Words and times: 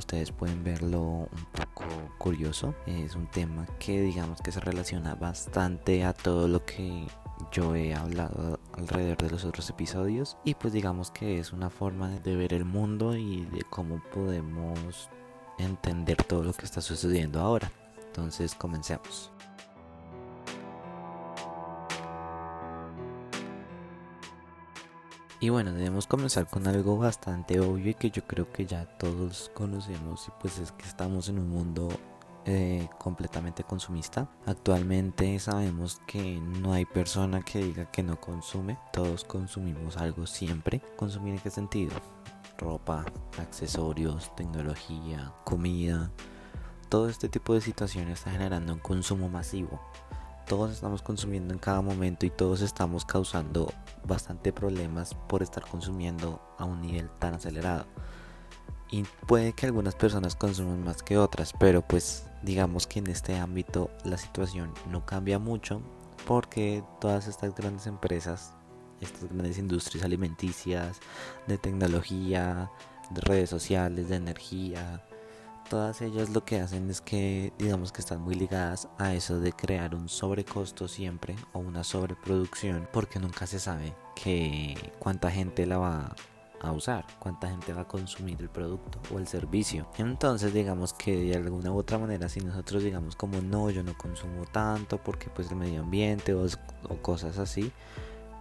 ustedes 0.00 0.32
pueden 0.32 0.64
verlo 0.64 1.00
un 1.00 1.46
poco 1.52 1.84
curioso. 2.18 2.74
Es 2.86 3.14
un 3.14 3.26
tema 3.28 3.66
que 3.78 4.00
digamos 4.00 4.40
que 4.42 4.50
se 4.50 4.60
relaciona 4.60 5.14
bastante 5.14 6.04
a 6.04 6.12
todo 6.12 6.48
lo 6.48 6.64
que 6.64 7.06
yo 7.52 7.74
he 7.74 7.94
hablado 7.94 8.58
alrededor 8.72 9.18
de 9.18 9.30
los 9.30 9.44
otros 9.44 9.70
episodios 9.70 10.36
y 10.44 10.54
pues 10.54 10.72
digamos 10.72 11.10
que 11.10 11.38
es 11.38 11.52
una 11.52 11.70
forma 11.70 12.10
de 12.10 12.36
ver 12.36 12.52
el 12.52 12.64
mundo 12.64 13.16
y 13.16 13.46
de 13.46 13.62
cómo 13.70 14.02
podemos 14.12 15.08
entender 15.58 16.22
todo 16.24 16.42
lo 16.42 16.52
que 16.52 16.64
está 16.64 16.80
sucediendo 16.80 17.40
ahora. 17.40 17.70
Entonces 18.06 18.54
comencemos. 18.54 19.30
Y 25.42 25.48
bueno, 25.48 25.72
debemos 25.72 26.06
comenzar 26.06 26.46
con 26.46 26.68
algo 26.68 26.98
bastante 26.98 27.60
obvio 27.60 27.92
y 27.92 27.94
que 27.94 28.10
yo 28.10 28.26
creo 28.26 28.52
que 28.52 28.66
ya 28.66 28.84
todos 28.98 29.50
conocemos 29.54 30.28
y 30.28 30.32
pues 30.38 30.58
es 30.58 30.70
que 30.72 30.84
estamos 30.84 31.30
en 31.30 31.38
un 31.38 31.48
mundo 31.48 31.88
eh, 32.44 32.90
completamente 32.98 33.64
consumista. 33.64 34.28
Actualmente 34.44 35.38
sabemos 35.38 36.02
que 36.06 36.38
no 36.38 36.74
hay 36.74 36.84
persona 36.84 37.40
que 37.40 37.64
diga 37.64 37.90
que 37.90 38.02
no 38.02 38.20
consume, 38.20 38.76
todos 38.92 39.24
consumimos 39.24 39.96
algo 39.96 40.26
siempre. 40.26 40.82
¿Consumir 40.98 41.32
en 41.32 41.40
qué 41.40 41.48
sentido? 41.48 41.94
Ropa, 42.58 43.06
accesorios, 43.38 44.36
tecnología, 44.36 45.32
comida. 45.44 46.10
Todo 46.90 47.08
este 47.08 47.30
tipo 47.30 47.54
de 47.54 47.62
situaciones 47.62 48.18
está 48.18 48.32
generando 48.32 48.74
un 48.74 48.80
consumo 48.80 49.30
masivo 49.30 49.80
todos 50.46 50.72
estamos 50.72 51.02
consumiendo 51.02 51.52
en 51.52 51.58
cada 51.58 51.80
momento 51.80 52.26
y 52.26 52.30
todos 52.30 52.60
estamos 52.60 53.04
causando 53.04 53.72
bastante 54.04 54.52
problemas 54.52 55.14
por 55.14 55.42
estar 55.42 55.64
consumiendo 55.66 56.40
a 56.58 56.64
un 56.64 56.80
nivel 56.80 57.08
tan 57.18 57.34
acelerado. 57.34 57.86
Y 58.90 59.04
puede 59.26 59.52
que 59.52 59.66
algunas 59.66 59.94
personas 59.94 60.34
consuman 60.34 60.82
más 60.82 61.02
que 61.02 61.16
otras, 61.16 61.52
pero 61.58 61.82
pues 61.82 62.26
digamos 62.42 62.86
que 62.86 62.98
en 62.98 63.06
este 63.06 63.36
ámbito 63.36 63.90
la 64.04 64.18
situación 64.18 64.72
no 64.90 65.06
cambia 65.06 65.38
mucho 65.38 65.80
porque 66.26 66.82
todas 67.00 67.28
estas 67.28 67.54
grandes 67.54 67.86
empresas, 67.86 68.52
estas 69.00 69.24
grandes 69.24 69.58
industrias 69.58 70.04
alimenticias, 70.04 70.98
de 71.46 71.58
tecnología, 71.58 72.70
de 73.10 73.20
redes 73.20 73.50
sociales, 73.50 74.08
de 74.08 74.16
energía, 74.16 75.02
todas 75.70 76.02
ellas 76.02 76.30
lo 76.30 76.44
que 76.44 76.58
hacen 76.58 76.90
es 76.90 77.00
que 77.00 77.52
digamos 77.56 77.92
que 77.92 78.00
están 78.00 78.20
muy 78.20 78.34
ligadas 78.34 78.88
a 78.98 79.14
eso 79.14 79.38
de 79.38 79.52
crear 79.52 79.94
un 79.94 80.08
sobrecosto 80.08 80.88
siempre 80.88 81.36
o 81.52 81.60
una 81.60 81.84
sobreproducción 81.84 82.88
porque 82.92 83.20
nunca 83.20 83.46
se 83.46 83.60
sabe 83.60 83.94
que 84.16 84.92
cuánta 84.98 85.30
gente 85.30 85.66
la 85.66 85.78
va 85.78 86.16
a 86.60 86.72
usar, 86.72 87.06
cuánta 87.20 87.48
gente 87.48 87.72
va 87.72 87.82
a 87.82 87.88
consumir 87.88 88.36
el 88.40 88.50
producto 88.50 89.00
o 89.14 89.18
el 89.18 89.28
servicio. 89.28 89.88
Entonces 89.96 90.52
digamos 90.52 90.92
que 90.92 91.16
de 91.16 91.36
alguna 91.36 91.70
u 91.70 91.78
otra 91.78 91.98
manera 91.98 92.28
si 92.28 92.40
nosotros 92.40 92.82
digamos 92.82 93.14
como 93.14 93.40
no, 93.40 93.70
yo 93.70 93.84
no 93.84 93.96
consumo 93.96 94.46
tanto 94.50 94.98
porque 94.98 95.30
pues 95.30 95.52
el 95.52 95.56
medio 95.56 95.82
ambiente 95.82 96.34
o, 96.34 96.46
o 96.88 96.96
cosas 97.00 97.38
así, 97.38 97.70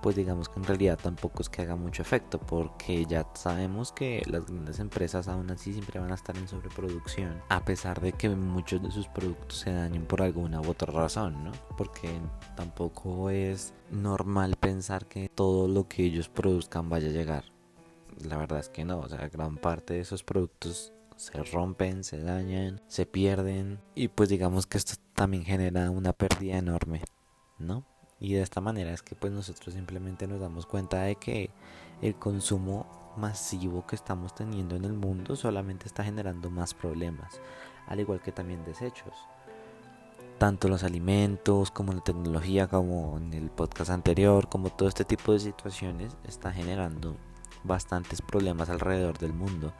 pues 0.01 0.15
digamos 0.15 0.49
que 0.49 0.59
en 0.59 0.65
realidad 0.65 0.99
tampoco 1.01 1.41
es 1.41 1.49
que 1.49 1.61
haga 1.61 1.75
mucho 1.75 2.01
efecto 2.01 2.39
porque 2.39 3.05
ya 3.05 3.27
sabemos 3.33 3.91
que 3.91 4.21
las 4.25 4.45
grandes 4.45 4.79
empresas 4.79 5.27
aún 5.27 5.51
así 5.51 5.73
siempre 5.73 5.99
van 5.99 6.11
a 6.11 6.15
estar 6.15 6.37
en 6.37 6.47
sobreproducción 6.47 7.41
a 7.49 7.63
pesar 7.65 7.99
de 8.01 8.13
que 8.13 8.29
muchos 8.29 8.81
de 8.81 8.91
sus 8.91 9.07
productos 9.07 9.59
se 9.59 9.71
dañen 9.71 10.05
por 10.05 10.21
alguna 10.21 10.61
u 10.61 10.69
otra 10.69 10.91
razón, 10.91 11.43
¿no? 11.43 11.51
Porque 11.77 12.09
tampoco 12.55 13.29
es 13.29 13.73
normal 13.91 14.55
pensar 14.59 15.07
que 15.07 15.29
todo 15.29 15.67
lo 15.67 15.88
que 15.88 16.03
ellos 16.03 16.29
produzcan 16.29 16.89
vaya 16.89 17.09
a 17.09 17.11
llegar. 17.11 17.45
La 18.23 18.38
verdad 18.38 18.59
es 18.59 18.69
que 18.69 18.85
no, 18.85 18.99
o 18.99 19.09
sea, 19.09 19.27
gran 19.29 19.57
parte 19.57 19.95
de 19.95 20.01
esos 20.01 20.23
productos 20.23 20.93
se 21.15 21.43
rompen, 21.43 22.03
se 22.03 22.21
dañan, 22.21 22.81
se 22.88 23.05
pierden 23.05 23.79
y 23.95 24.07
pues 24.07 24.29
digamos 24.29 24.67
que 24.67 24.77
esto 24.77 24.93
también 25.13 25.43
genera 25.43 25.89
una 25.91 26.13
pérdida 26.13 26.57
enorme, 26.57 27.01
¿no? 27.57 27.85
Y 28.19 28.34
de 28.34 28.41
esta 28.41 28.62
manera 28.62 28.91
es 28.91 29.02
que 29.02 29.16
pues 29.16 29.31
nosotros 29.31 29.74
simplemente 29.74 30.28
nos 30.28 30.41
damos 30.41 30.66
cuenta 30.66 31.02
de 31.02 31.16
que 31.16 31.52
el 32.02 32.16
consumo 32.16 33.13
masivo 33.18 33.85
que 33.85 33.96
estamos 33.96 34.35
teniendo 34.35 34.75
en 34.75 34.85
el 34.85 34.94
mundo 34.94 35.35
solamente 35.35 35.88
está 35.88 36.03
generando 36.03 36.50
más 36.50 36.74
problemas, 36.74 37.40
al 37.88 38.00
igual 38.00 38.22
que 38.22 38.31
también 38.31 38.63
desechos. 38.66 39.13
Tanto 40.38 40.69
los 40.69 40.84
alimentos 40.84 41.69
como 41.72 41.91
la 41.91 42.02
tecnología, 42.02 42.68
como 42.68 43.18
en 43.18 43.34
el 43.34 43.50
podcast 43.50 43.91
anterior, 43.91 44.47
como 44.47 44.69
todo 44.69 44.88
este 44.88 45.03
tipo 45.03 45.34
de 45.34 45.40
situaciones 45.40 46.16
está 46.25 46.51
generando 46.51 47.18
bastantes 47.63 48.22
problemas 48.22 48.69
alrededor 48.69 49.18
del 49.18 49.34
mundo 49.34 49.74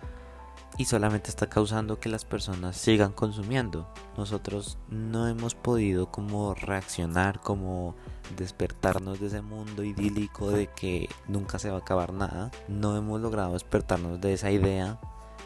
y 0.78 0.85
solamente 0.85 1.30
está 1.30 1.47
causando 1.47 2.00
que 2.00 2.09
las 2.09 2.25
personas 2.25 2.78
sigan 2.78 3.12
consumiendo. 3.12 3.91
Nosotros 4.18 4.78
no 4.90 5.28
hemos 5.28 5.56
podido 5.56 6.12
como 6.12 6.53
reaccionar, 6.53 7.41
como 7.41 7.96
despertarnos 8.38 9.19
de 9.19 9.28
ese 9.28 9.41
mundo 9.41 9.84
idílico 9.84 10.52
de 10.52 10.68
que 10.68 11.09
nunca 11.28 11.59
se 11.59 11.69
va 11.69 11.78
a 11.78 11.81
acabar 11.81 12.13
nada. 12.13 12.52
No 12.68 12.96
hemos 12.96 13.19
logrado 13.19 13.53
despertarnos 13.53 14.22
de 14.22 14.34
esa 14.34 14.52
idea 14.52 15.00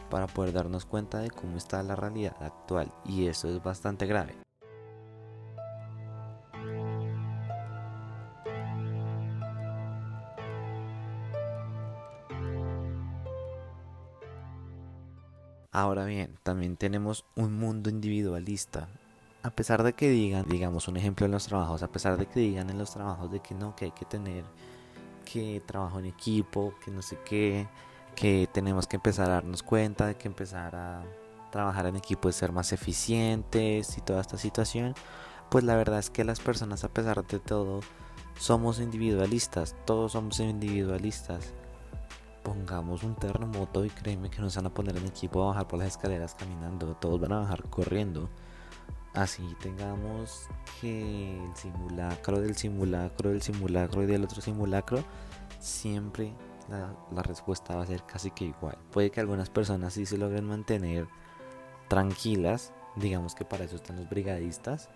para 0.09 0.27
poder 0.27 0.53
darnos 0.53 0.85
cuenta 0.85 1.19
de 1.19 1.31
cómo 1.31 1.57
está 1.57 1.81
la 1.81 1.95
realidad 1.95 2.35
actual 2.41 2.91
y 3.05 3.27
eso 3.27 3.49
es 3.49 3.63
bastante 3.63 4.05
grave. 4.05 4.42
Ahora 15.73 16.05
bien, 16.05 16.37
también 16.43 16.77
tenemos 16.77 17.25
un 17.35 17.57
mundo 17.57 17.89
individualista. 17.89 18.87
A 19.41 19.49
pesar 19.49 19.81
de 19.81 19.93
que 19.93 20.07
digan, 20.07 20.45
digamos 20.47 20.87
un 20.87 20.97
ejemplo 20.97 21.25
en 21.25 21.31
los 21.31 21.47
trabajos, 21.47 21.81
a 21.81 21.91
pesar 21.91 22.15
de 22.15 22.27
que 22.27 22.39
digan 22.39 22.69
en 22.69 22.77
los 22.77 22.91
trabajos 22.91 23.31
de 23.31 23.39
que 23.39 23.55
no, 23.55 23.75
que 23.75 23.85
hay 23.85 23.91
que 23.91 24.05
tener 24.05 24.45
que 25.25 25.63
trabajo 25.65 25.97
en 25.97 26.05
equipo, 26.05 26.75
que 26.85 26.91
no 26.91 27.01
sé 27.01 27.17
qué, 27.25 27.67
que 28.15 28.47
tenemos 28.53 28.85
que 28.85 28.97
empezar 28.97 29.31
a 29.31 29.33
darnos 29.33 29.63
cuenta 29.63 30.05
de 30.05 30.15
que 30.15 30.27
empezar 30.27 30.75
a 30.75 31.03
trabajar 31.51 31.87
en 31.87 31.95
equipo 31.95 32.29
es 32.29 32.35
ser 32.35 32.51
más 32.51 32.71
eficientes 32.71 33.97
y 33.97 34.01
toda 34.01 34.21
esta 34.21 34.37
situación, 34.37 34.93
pues 35.49 35.63
la 35.63 35.75
verdad 35.75 35.97
es 35.97 36.11
que 36.11 36.23
las 36.23 36.39
personas 36.39 36.83
a 36.83 36.89
pesar 36.89 37.25
de 37.25 37.39
todo 37.39 37.79
somos 38.37 38.79
individualistas, 38.79 39.75
todos 39.85 40.11
somos 40.11 40.39
individualistas 40.39 41.51
pongamos 42.43 43.03
un 43.03 43.15
terremoto 43.15 43.85
y 43.85 43.89
créeme 43.89 44.29
que 44.29 44.41
nos 44.41 44.55
van 44.55 44.67
a 44.67 44.73
poner 44.73 44.97
en 44.97 45.05
equipo 45.05 45.43
a 45.43 45.47
bajar 45.47 45.67
por 45.67 45.79
las 45.79 45.87
escaleras 45.89 46.35
caminando, 46.35 46.95
todos 46.95 47.19
van 47.19 47.33
a 47.33 47.39
bajar 47.39 47.63
corriendo. 47.69 48.29
Así 49.13 49.43
tengamos 49.61 50.47
que 50.81 51.37
el 51.43 51.55
simulacro 51.55 52.41
del 52.41 52.55
simulacro 52.55 53.29
del 53.29 53.41
simulacro 53.41 54.03
y 54.03 54.05
del 54.07 54.23
otro 54.23 54.41
simulacro, 54.41 55.03
siempre 55.59 56.33
la, 56.69 56.95
la 57.11 57.21
respuesta 57.21 57.75
va 57.75 57.83
a 57.83 57.87
ser 57.87 58.03
casi 58.03 58.31
que 58.31 58.45
igual. 58.45 58.77
Puede 58.91 59.11
que 59.11 59.19
algunas 59.19 59.49
personas 59.49 59.93
sí 59.93 60.05
se 60.05 60.17
logren 60.17 60.45
mantener 60.45 61.07
tranquilas, 61.87 62.73
digamos 62.95 63.35
que 63.35 63.45
para 63.45 63.65
eso 63.65 63.75
están 63.75 63.97
los 63.97 64.09
brigadistas, 64.09 64.89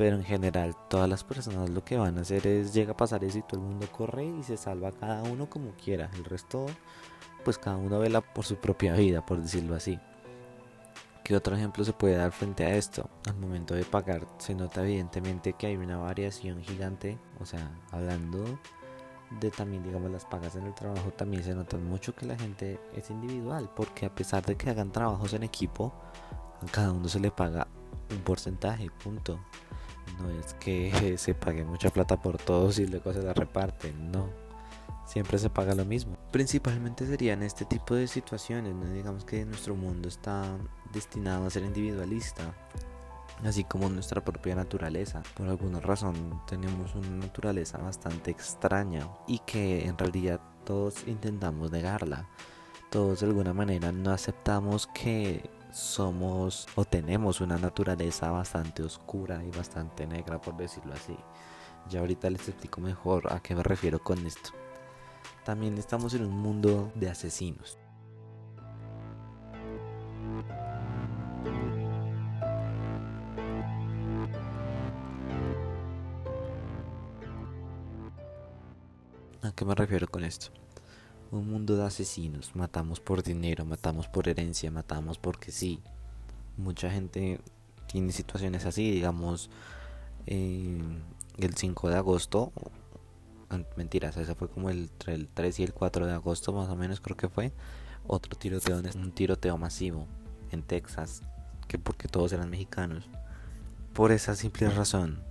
pero 0.00 0.16
en 0.16 0.24
general 0.24 0.74
todas 0.88 1.10
las 1.10 1.24
personas 1.24 1.68
lo 1.68 1.84
que 1.84 1.98
van 1.98 2.16
a 2.16 2.22
hacer 2.22 2.46
es 2.46 2.72
llega 2.72 2.92
a 2.92 2.96
pasar 2.96 3.22
eso 3.22 3.36
y 3.36 3.42
todo 3.42 3.60
el 3.60 3.66
mundo 3.66 3.86
corre 3.92 4.24
y 4.24 4.42
se 4.42 4.56
salva 4.56 4.92
cada 4.92 5.22
uno 5.24 5.50
como 5.50 5.72
quiera. 5.72 6.10
El 6.14 6.24
resto, 6.24 6.64
pues 7.44 7.58
cada 7.58 7.76
uno 7.76 7.98
vela 7.98 8.22
por 8.22 8.46
su 8.46 8.56
propia 8.56 8.94
vida, 8.94 9.26
por 9.26 9.42
decirlo 9.42 9.74
así. 9.74 9.98
¿Qué 11.22 11.36
otro 11.36 11.54
ejemplo 11.54 11.84
se 11.84 11.92
puede 11.92 12.16
dar 12.16 12.32
frente 12.32 12.64
a 12.64 12.76
esto? 12.76 13.10
Al 13.28 13.36
momento 13.36 13.74
de 13.74 13.84
pagar 13.84 14.26
se 14.38 14.54
nota 14.54 14.82
evidentemente 14.82 15.52
que 15.52 15.66
hay 15.66 15.76
una 15.76 15.98
variación 15.98 16.62
gigante, 16.62 17.18
o 17.38 17.44
sea, 17.44 17.70
hablando 17.90 18.58
de 19.38 19.50
también 19.50 19.82
digamos 19.82 20.10
las 20.10 20.24
pagas 20.24 20.56
en 20.56 20.64
el 20.64 20.74
trabajo 20.74 21.10
también 21.10 21.44
se 21.44 21.54
nota 21.54 21.76
mucho 21.76 22.14
que 22.14 22.24
la 22.24 22.38
gente 22.38 22.80
es 22.96 23.10
individual 23.10 23.70
porque 23.76 24.06
a 24.06 24.14
pesar 24.14 24.46
de 24.46 24.56
que 24.56 24.70
hagan 24.70 24.92
trabajos 24.92 25.34
en 25.34 25.42
equipo 25.42 25.92
a 26.62 26.66
cada 26.72 26.90
uno 26.90 27.06
se 27.06 27.20
le 27.20 27.30
paga 27.30 27.68
un 28.10 28.22
porcentaje 28.22 28.90
punto 29.04 29.38
no 30.18 30.30
es 30.30 30.54
que 30.54 31.14
se 31.18 31.34
pague 31.34 31.64
mucha 31.64 31.90
plata 31.90 32.20
por 32.20 32.38
todos 32.38 32.78
y 32.78 32.86
luego 32.86 33.12
se 33.12 33.22
la 33.22 33.32
reparten, 33.32 34.10
no. 34.10 34.28
Siempre 35.06 35.38
se 35.38 35.50
paga 35.50 35.74
lo 35.74 35.84
mismo. 35.84 36.16
Principalmente 36.30 37.04
serían 37.04 37.42
este 37.42 37.64
tipo 37.64 37.96
de 37.96 38.06
situaciones, 38.06 38.74
¿no? 38.74 38.92
Digamos 38.92 39.24
que 39.24 39.44
nuestro 39.44 39.74
mundo 39.74 40.08
está 40.08 40.44
destinado 40.92 41.46
a 41.46 41.50
ser 41.50 41.64
individualista, 41.64 42.54
así 43.44 43.64
como 43.64 43.88
nuestra 43.88 44.24
propia 44.24 44.54
naturaleza. 44.54 45.22
Por 45.36 45.48
alguna 45.48 45.80
razón 45.80 46.40
tenemos 46.46 46.94
una 46.94 47.26
naturaleza 47.26 47.78
bastante 47.78 48.30
extraña 48.30 49.08
y 49.26 49.40
que 49.40 49.84
en 49.84 49.98
realidad 49.98 50.40
todos 50.64 51.06
intentamos 51.08 51.72
negarla. 51.72 52.28
Todos 52.88 53.20
de 53.20 53.26
alguna 53.26 53.52
manera 53.52 53.90
no 53.90 54.12
aceptamos 54.12 54.86
que 54.88 55.50
somos 55.72 56.66
o 56.74 56.84
tenemos 56.84 57.40
una 57.40 57.56
naturaleza 57.58 58.30
bastante 58.30 58.82
oscura 58.82 59.42
y 59.44 59.50
bastante 59.50 60.06
negra, 60.06 60.40
por 60.40 60.56
decirlo 60.56 60.94
así. 60.94 61.16
Ya 61.88 62.00
ahorita 62.00 62.30
les 62.30 62.48
explico 62.48 62.80
mejor 62.80 63.32
a 63.32 63.40
qué 63.40 63.54
me 63.54 63.62
refiero 63.62 63.98
con 64.02 64.26
esto. 64.26 64.50
también 65.44 65.78
estamos 65.78 66.14
en 66.14 66.24
un 66.24 66.38
mundo 66.38 66.92
de 66.94 67.10
asesinos. 67.10 67.78
¿A 79.42 79.52
qué 79.52 79.64
me 79.64 79.74
refiero 79.74 80.06
con 80.08 80.24
esto? 80.24 80.50
Un 81.30 81.48
mundo 81.48 81.76
de 81.76 81.84
asesinos. 81.84 82.56
Matamos 82.56 83.00
por 83.00 83.22
dinero, 83.22 83.64
matamos 83.64 84.08
por 84.08 84.28
herencia, 84.28 84.70
matamos 84.70 85.18
porque 85.18 85.52
sí. 85.52 85.80
Mucha 86.56 86.90
gente 86.90 87.40
tiene 87.86 88.12
situaciones 88.12 88.66
así, 88.66 88.90
digamos, 88.90 89.50
eh, 90.26 90.80
el 91.38 91.54
5 91.54 91.88
de 91.88 91.96
agosto. 91.96 92.52
Mentiras, 93.76 94.16
ese 94.16 94.34
fue 94.34 94.48
como 94.48 94.70
el, 94.70 94.90
el 95.06 95.28
3 95.28 95.60
y 95.60 95.62
el 95.64 95.72
4 95.72 96.06
de 96.06 96.12
agosto 96.12 96.52
más 96.52 96.68
o 96.68 96.76
menos 96.76 97.00
creo 97.00 97.16
que 97.16 97.28
fue. 97.28 97.52
Otro 98.06 98.36
tiroteo, 98.36 98.80
un 98.94 99.12
tiroteo 99.12 99.56
masivo 99.56 100.06
en 100.50 100.62
Texas, 100.62 101.22
que 101.68 101.78
porque 101.78 102.08
todos 102.08 102.32
eran 102.32 102.50
mexicanos. 102.50 103.08
Por 103.92 104.12
esa 104.12 104.34
simple 104.34 104.68
razón, 104.70 105.22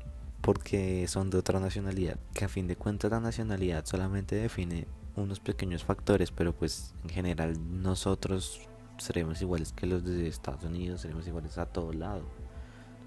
porque 0.41 1.07
son 1.07 1.29
de 1.29 1.37
otra 1.37 1.59
nacionalidad, 1.59 2.17
que 2.33 2.45
a 2.45 2.49
fin 2.49 2.67
de 2.67 2.75
cuentas 2.75 3.11
la 3.11 3.19
nacionalidad 3.19 3.85
solamente 3.85 4.35
define 4.35 4.87
unos 5.19 5.39
pequeños 5.39 5.83
factores, 5.83 6.31
pero 6.31 6.53
pues 6.53 6.93
en 7.03 7.09
general 7.09 7.57
nosotros 7.81 8.61
seremos 8.97 9.41
iguales 9.41 9.71
que 9.73 9.87
los 9.87 10.03
de 10.03 10.27
Estados 10.27 10.63
Unidos, 10.63 11.01
seremos 11.01 11.27
iguales 11.27 11.57
a 11.57 11.65
todo 11.65 11.93
lado, 11.93 12.23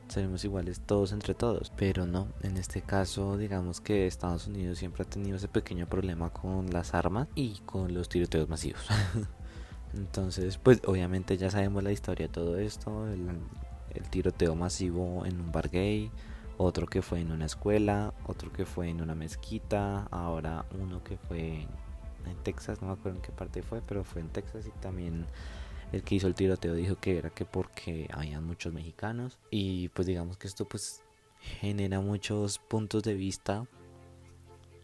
seremos 0.08 0.44
iguales 0.44 0.80
todos 0.80 1.12
entre 1.12 1.34
todos, 1.34 1.70
pero 1.76 2.06
no, 2.06 2.28
en 2.42 2.56
este 2.56 2.82
caso 2.82 3.36
digamos 3.36 3.80
que 3.80 4.06
Estados 4.06 4.46
Unidos 4.46 4.78
siempre 4.78 5.02
ha 5.02 5.08
tenido 5.08 5.36
ese 5.36 5.48
pequeño 5.48 5.86
problema 5.86 6.30
con 6.30 6.70
las 6.70 6.94
armas 6.94 7.28
y 7.34 7.58
con 7.66 7.94
los 7.94 8.08
tiroteos 8.08 8.48
masivos. 8.48 8.86
Entonces, 9.94 10.56
pues 10.56 10.80
obviamente 10.86 11.36
ya 11.36 11.50
sabemos 11.50 11.82
la 11.82 11.92
historia 11.92 12.26
de 12.26 12.32
todo 12.32 12.58
esto, 12.58 13.06
el, 13.08 13.28
el 13.94 14.08
tiroteo 14.08 14.54
masivo 14.54 15.26
en 15.26 15.38
un 15.40 15.52
bar 15.52 15.68
gay, 15.68 16.10
otro 16.56 16.86
que 16.86 17.02
fue 17.02 17.20
en 17.20 17.32
una 17.32 17.46
escuela, 17.46 18.14
otro 18.26 18.52
que 18.52 18.64
fue 18.64 18.88
en 18.88 19.00
una 19.02 19.14
mezquita, 19.14 20.06
ahora 20.10 20.64
uno 20.80 21.02
que 21.02 21.18
fue 21.18 21.66
en 22.26 22.36
Texas, 22.42 22.80
no 22.80 22.88
me 22.88 22.94
acuerdo 22.94 23.18
en 23.18 23.22
qué 23.22 23.32
parte 23.32 23.62
fue, 23.62 23.82
pero 23.82 24.04
fue 24.04 24.20
en 24.20 24.28
Texas 24.28 24.66
y 24.66 24.70
también 24.80 25.26
el 25.92 26.02
que 26.02 26.14
hizo 26.14 26.26
el 26.26 26.34
tiroteo 26.34 26.74
dijo 26.74 26.96
que 26.96 27.18
era 27.18 27.30
que 27.30 27.44
porque 27.44 28.08
habían 28.12 28.44
muchos 28.44 28.72
mexicanos 28.72 29.38
y 29.50 29.88
pues 29.90 30.06
digamos 30.06 30.38
que 30.38 30.46
esto 30.48 30.66
pues 30.66 31.02
genera 31.60 32.00
muchos 32.00 32.58
puntos 32.58 33.02
de 33.02 33.14
vista 33.14 33.66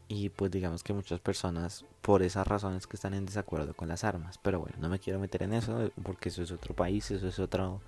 y 0.08 0.30
pues 0.30 0.50
digamos 0.50 0.82
que 0.82 0.92
muchas 0.92 1.20
personas 1.20 1.84
por 2.02 2.22
esas 2.22 2.46
razones 2.46 2.86
que 2.86 2.96
están 2.96 3.14
en 3.14 3.26
desacuerdo 3.26 3.74
con 3.74 3.88
las 3.88 4.04
armas, 4.04 4.38
pero 4.38 4.60
bueno, 4.60 4.76
no 4.80 4.88
me 4.88 4.98
quiero 4.98 5.18
meter 5.18 5.42
en 5.42 5.52
eso 5.52 5.90
porque 6.02 6.30
eso 6.30 6.42
es 6.42 6.50
otro 6.50 6.74
país, 6.74 7.10
eso 7.10 7.28
es 7.28 7.38
otro 7.38 7.80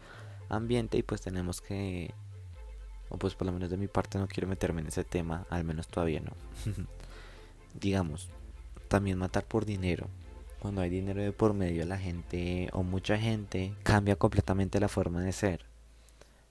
ambiente 0.49 0.99
y 0.99 1.03
pues 1.03 1.21
tenemos 1.21 1.61
que 1.61 2.13
o 3.11 3.19
pues 3.19 3.35
por 3.35 3.47
lo 3.47 3.53
menos 3.53 3.71
de 3.71 3.77
mi 3.77 3.89
parte 3.89 4.19
no 4.19 4.29
quiero 4.29 4.49
meterme 4.49 4.81
en 4.81 4.87
ese 4.87 5.05
tema, 5.05 5.47
al 5.51 5.65
menos 5.65 5.89
todavía 5.89 6.21
no. 6.21 6.33
Digamos, 7.81 8.31
también 8.91 9.19
matar 9.19 9.45
por 9.47 9.65
dinero. 9.65 10.09
Cuando 10.59 10.83
hay 10.83 10.91
dinero 10.91 11.23
de 11.23 11.33
por 11.33 11.55
medio, 11.55 11.87
la 11.87 11.97
gente 11.97 12.69
o 12.73 12.83
mucha 12.83 13.17
gente 13.17 13.73
cambia 13.85 14.17
completamente 14.17 14.81
la 14.81 14.89
forma 14.89 15.23
de 15.23 15.33
ser. 15.33 15.65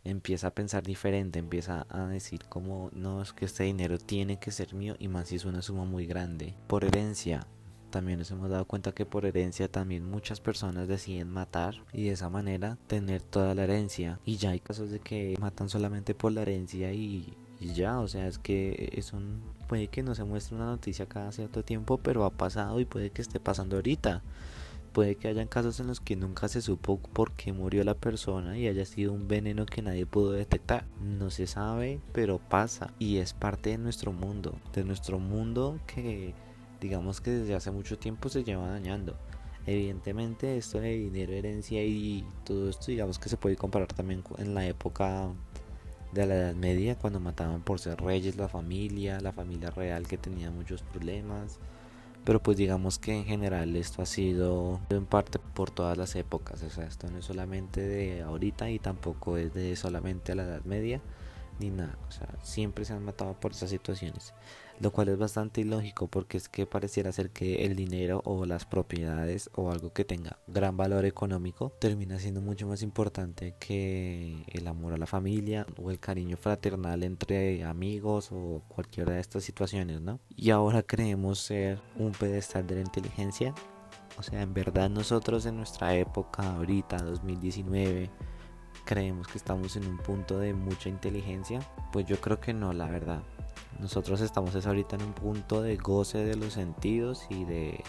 Empieza 0.06 0.48
a 0.48 0.56
pensar 0.56 0.82
diferente, 0.82 1.38
empieza 1.38 1.86
a 1.90 2.08
decir 2.08 2.46
como 2.48 2.90
no 2.94 3.22
es 3.22 3.34
que 3.34 3.44
este 3.44 3.66
dinero 3.66 4.00
tiene 4.00 4.40
que 4.40 4.52
ser 4.52 4.74
mío 4.74 4.96
y 4.98 5.10
más 5.10 5.28
si 5.28 5.36
es 5.36 5.44
una 5.44 5.62
suma 5.62 5.84
muy 5.84 6.06
grande. 6.06 6.56
Por 6.68 6.86
herencia, 6.86 7.46
también 7.92 8.20
nos 8.20 8.32
hemos 8.32 8.50
dado 8.50 8.64
cuenta 8.66 8.94
que 8.94 9.06
por 9.06 9.26
herencia 9.26 9.70
también 9.70 10.10
muchas 10.10 10.40
personas 10.40 10.88
deciden 10.88 11.30
matar 11.30 11.76
y 11.92 12.06
de 12.06 12.12
esa 12.12 12.30
manera 12.30 12.78
tener 12.88 13.22
toda 13.22 13.54
la 13.54 13.66
herencia. 13.66 14.22
Y 14.24 14.38
ya 14.38 14.52
hay 14.52 14.62
casos 14.62 14.90
de 14.92 15.02
que 15.02 15.36
matan 15.42 15.68
solamente 15.68 16.16
por 16.16 16.32
la 16.32 16.44
herencia 16.44 16.94
y, 16.94 17.36
ya, 17.60 18.00
o 18.00 18.08
sea, 18.08 18.28
es 18.28 18.40
que 18.40 18.90
eso 18.94 19.20
puede 19.68 19.88
que 19.88 20.02
no 20.02 20.16
se 20.16 20.24
muestre 20.24 20.56
una 20.56 20.66
noticia 20.66 21.08
cada 21.08 21.32
cierto 21.32 21.64
tiempo, 21.64 21.98
pero 21.98 22.24
ha 22.24 22.30
pasado 22.30 22.80
y 22.80 22.86
puede 22.86 23.10
que 23.12 23.22
esté 23.22 23.40
pasando 23.40 23.76
ahorita. 23.76 24.24
Puede 24.94 25.16
que 25.16 25.28
hayan 25.28 25.48
casos 25.48 25.80
en 25.80 25.88
los 25.88 26.00
que 26.00 26.16
nunca 26.16 26.48
se 26.48 26.62
supo 26.62 26.98
por 26.98 27.34
qué 27.34 27.54
murió 27.54 27.84
la 27.84 27.94
persona 27.94 28.58
y 28.58 28.68
haya 28.68 28.86
sido 28.86 29.14
un 29.14 29.28
veneno 29.28 29.66
que 29.66 29.84
nadie 29.84 30.06
pudo 30.08 30.32
detectar. 30.32 30.86
No 31.00 31.30
se 31.30 31.46
sabe, 31.46 32.00
pero 32.12 32.40
pasa 32.40 32.92
y 32.98 33.18
es 33.18 33.34
parte 33.34 33.70
de 33.70 33.78
nuestro 33.78 34.12
mundo, 34.14 34.56
de 34.74 34.84
nuestro 34.84 35.20
mundo 35.20 35.80
que 35.86 36.34
digamos 36.82 37.22
que 37.22 37.32
desde 37.32 37.56
hace 37.56 37.72
mucho 37.72 38.00
tiempo 38.00 38.30
se 38.30 38.44
lleva 38.44 38.68
dañando. 38.70 39.16
Evidentemente 39.68 40.58
esto 40.58 40.80
de 40.80 40.92
dinero, 40.94 41.34
herencia 41.34 41.84
y 41.84 42.26
todo 42.44 42.70
esto 42.70 42.86
digamos 42.88 43.20
que 43.20 43.30
se 43.30 43.38
puede 43.38 43.58
comparar 43.58 43.90
también 43.90 44.24
en 44.40 44.56
la 44.56 44.66
época 44.66 45.32
de 46.12 46.26
la 46.26 46.36
Edad 46.36 46.56
Media 46.56 46.96
cuando 46.96 47.20
mataban 47.20 47.62
por 47.62 47.80
ser 47.80 48.02
reyes 48.02 48.38
la 48.38 48.48
familia, 48.48 49.20
la 49.20 49.32
familia 49.32 49.70
real 49.70 50.08
que 50.08 50.18
tenía 50.18 50.52
muchos 50.52 50.82
problemas. 50.84 51.60
Pero 52.26 52.42
pues 52.42 52.58
digamos 52.58 53.00
que 53.00 53.16
en 53.16 53.26
general 53.26 53.76
esto 53.76 54.02
ha 54.02 54.06
sido 54.06 54.80
en 54.90 55.06
parte 55.06 55.40
por 55.40 55.72
todas 55.72 55.98
las 55.98 56.16
épocas, 56.16 56.62
o 56.64 56.70
sea, 56.70 56.86
esto 56.86 57.10
no 57.10 57.20
es 57.20 57.26
solamente 57.26 57.82
de 57.82 58.22
ahorita 58.22 58.70
y 58.70 58.80
tampoco 58.80 59.38
es 59.38 59.54
de 59.54 59.76
solamente 59.76 60.36
la 60.36 60.44
Edad 60.44 60.64
Media 60.66 61.02
ni 61.60 61.70
nada, 61.70 61.98
o 62.08 62.12
sea, 62.12 62.28
siempre 62.42 62.86
se 62.86 62.94
han 62.94 63.04
matado 63.04 63.40
por 63.40 63.52
esas 63.52 63.70
situaciones 63.70 64.34
lo 64.80 64.92
cual 64.92 65.10
es 65.10 65.18
bastante 65.18 65.62
ilógico 65.62 66.08
porque 66.08 66.38
es 66.38 66.48
que 66.48 66.66
pareciera 66.66 67.12
ser 67.12 67.32
que 67.32 67.66
el 67.66 67.76
dinero 67.76 68.22
o 68.24 68.46
las 68.46 68.66
propiedades 68.66 69.50
o 69.56 69.72
algo 69.72 69.92
que 69.92 70.06
tenga 70.06 70.40
gran 70.48 70.78
valor 70.78 71.06
económico 71.06 71.74
termina 71.80 72.18
siendo 72.20 72.42
mucho 72.42 72.68
más 72.68 72.82
importante 72.82 73.56
que 73.60 74.44
el 74.48 74.68
amor 74.68 74.94
a 74.94 74.98
la 74.98 75.06
familia 75.06 75.66
o 75.82 75.92
el 75.92 76.00
cariño 76.00 76.38
fraternal 76.38 77.04
entre 77.04 77.64
amigos 77.64 78.30
o 78.32 78.64
cualquiera 78.70 79.14
de 79.14 79.20
estas 79.20 79.44
situaciones, 79.44 80.02
¿no? 80.02 80.20
Y 80.36 80.52
ahora 80.52 80.84
creemos 80.84 81.40
ser 81.40 81.82
un 81.98 82.14
pedestal 82.14 82.66
de 82.66 82.76
la 82.76 82.82
inteligencia. 82.82 83.54
O 84.18 84.24
sea, 84.24 84.42
en 84.42 84.54
verdad 84.54 84.90
nosotros 84.90 85.46
en 85.46 85.58
nuestra 85.58 85.96
época, 85.96 86.56
ahorita, 86.56 86.98
2019, 86.98 88.10
creemos 88.90 89.28
que 89.28 89.38
estamos 89.38 89.76
en 89.76 89.86
un 89.86 89.98
punto 90.00 90.40
de 90.40 90.52
mucha 90.56 90.90
inteligencia. 90.90 91.60
Pues 91.92 92.08
yo 92.08 92.20
creo 92.20 92.40
que 92.40 92.56
no, 92.56 92.74
la 92.74 92.88
verdad. 92.88 93.22
Nosotros 93.80 94.20
estamos 94.20 94.66
ahorita 94.66 94.96
en 94.96 95.04
un 95.04 95.14
punto 95.14 95.62
de 95.62 95.78
goce 95.78 96.18
de 96.18 96.36
los 96.36 96.54
sentidos 96.54 97.28
y 97.30 97.46
de, 97.46 97.84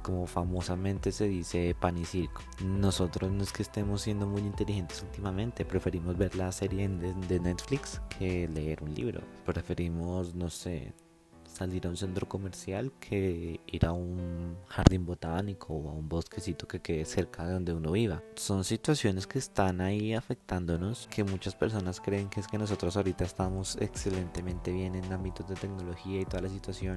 como 0.00 0.28
famosamente 0.28 1.10
se 1.10 1.26
dice, 1.26 1.74
pan 1.74 1.98
y 1.98 2.04
circo. 2.04 2.40
Nosotros 2.64 3.32
no 3.32 3.42
es 3.42 3.52
que 3.52 3.64
estemos 3.64 4.02
siendo 4.02 4.28
muy 4.28 4.42
inteligentes 4.42 5.02
últimamente, 5.02 5.64
preferimos 5.64 6.16
ver 6.16 6.36
la 6.36 6.52
serie 6.52 6.88
de 6.88 7.40
Netflix 7.40 8.00
que 8.16 8.46
leer 8.46 8.80
un 8.84 8.94
libro. 8.94 9.22
Preferimos, 9.44 10.36
no 10.36 10.50
sé, 10.50 10.94
salir 11.52 11.86
a 11.86 11.90
un 11.90 11.96
centro 11.96 12.28
comercial 12.28 12.92
que 12.98 13.60
ir 13.66 13.86
a 13.86 13.92
un 13.92 14.56
jardín 14.66 15.04
botánico 15.04 15.74
o 15.74 15.90
a 15.90 15.92
un 15.92 16.08
bosquecito 16.08 16.66
que 16.66 16.80
quede 16.80 17.04
cerca 17.04 17.46
de 17.46 17.52
donde 17.52 17.74
uno 17.74 17.92
viva. 17.92 18.22
Son 18.36 18.64
situaciones 18.64 19.26
que 19.26 19.38
están 19.38 19.80
ahí 19.80 20.14
afectándonos, 20.14 21.08
que 21.10 21.24
muchas 21.24 21.54
personas 21.54 22.00
creen 22.00 22.28
que 22.28 22.40
es 22.40 22.48
que 22.48 22.58
nosotros 22.58 22.96
ahorita 22.96 23.24
estamos 23.24 23.76
excelentemente 23.80 24.72
bien 24.72 24.94
en 24.94 25.12
ámbitos 25.12 25.48
de 25.48 25.54
tecnología 25.54 26.20
y 26.20 26.24
toda 26.24 26.42
la 26.42 26.48
situación. 26.48 26.96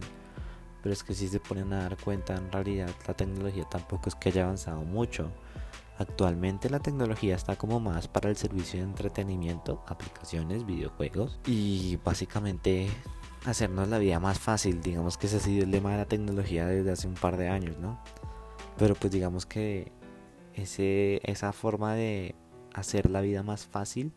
Pero 0.81 0.93
es 0.93 1.03
que 1.03 1.13
si 1.13 1.27
se 1.27 1.39
ponen 1.39 1.73
a 1.73 1.83
dar 1.83 1.97
cuenta, 1.97 2.35
en 2.35 2.51
realidad 2.51 2.89
la 3.07 3.13
tecnología 3.15 3.65
tampoco 3.69 4.09
es 4.09 4.15
que 4.15 4.29
haya 4.29 4.43
avanzado 4.43 4.81
mucho. 4.81 5.31
Actualmente 5.97 6.69
la 6.69 6.79
tecnología 6.79 7.35
está 7.35 7.55
como 7.55 7.79
más 7.79 8.07
para 8.07 8.29
el 8.29 8.35
servicio 8.35 8.79
de 8.79 8.85
entretenimiento, 8.85 9.81
aplicaciones, 9.87 10.65
videojuegos 10.65 11.39
y 11.45 11.97
básicamente 12.03 12.89
hacernos 13.45 13.87
la 13.87 13.99
vida 13.99 14.19
más 14.19 14.39
fácil. 14.39 14.81
Digamos 14.81 15.17
que 15.17 15.27
ese 15.27 15.37
ha 15.37 15.39
sido 15.39 15.63
el 15.63 15.71
lema 15.71 15.91
de 15.91 15.97
la 15.97 16.05
tecnología 16.05 16.65
desde 16.65 16.91
hace 16.91 17.07
un 17.07 17.13
par 17.13 17.37
de 17.37 17.49
años, 17.49 17.77
¿no? 17.77 17.99
Pero 18.77 18.95
pues 18.95 19.11
digamos 19.13 19.45
que 19.45 19.91
ese, 20.53 21.21
esa 21.23 21.53
forma 21.53 21.93
de 21.93 22.35
hacer 22.73 23.09
la 23.09 23.21
vida 23.21 23.43
más 23.43 23.65
fácil 23.65 24.11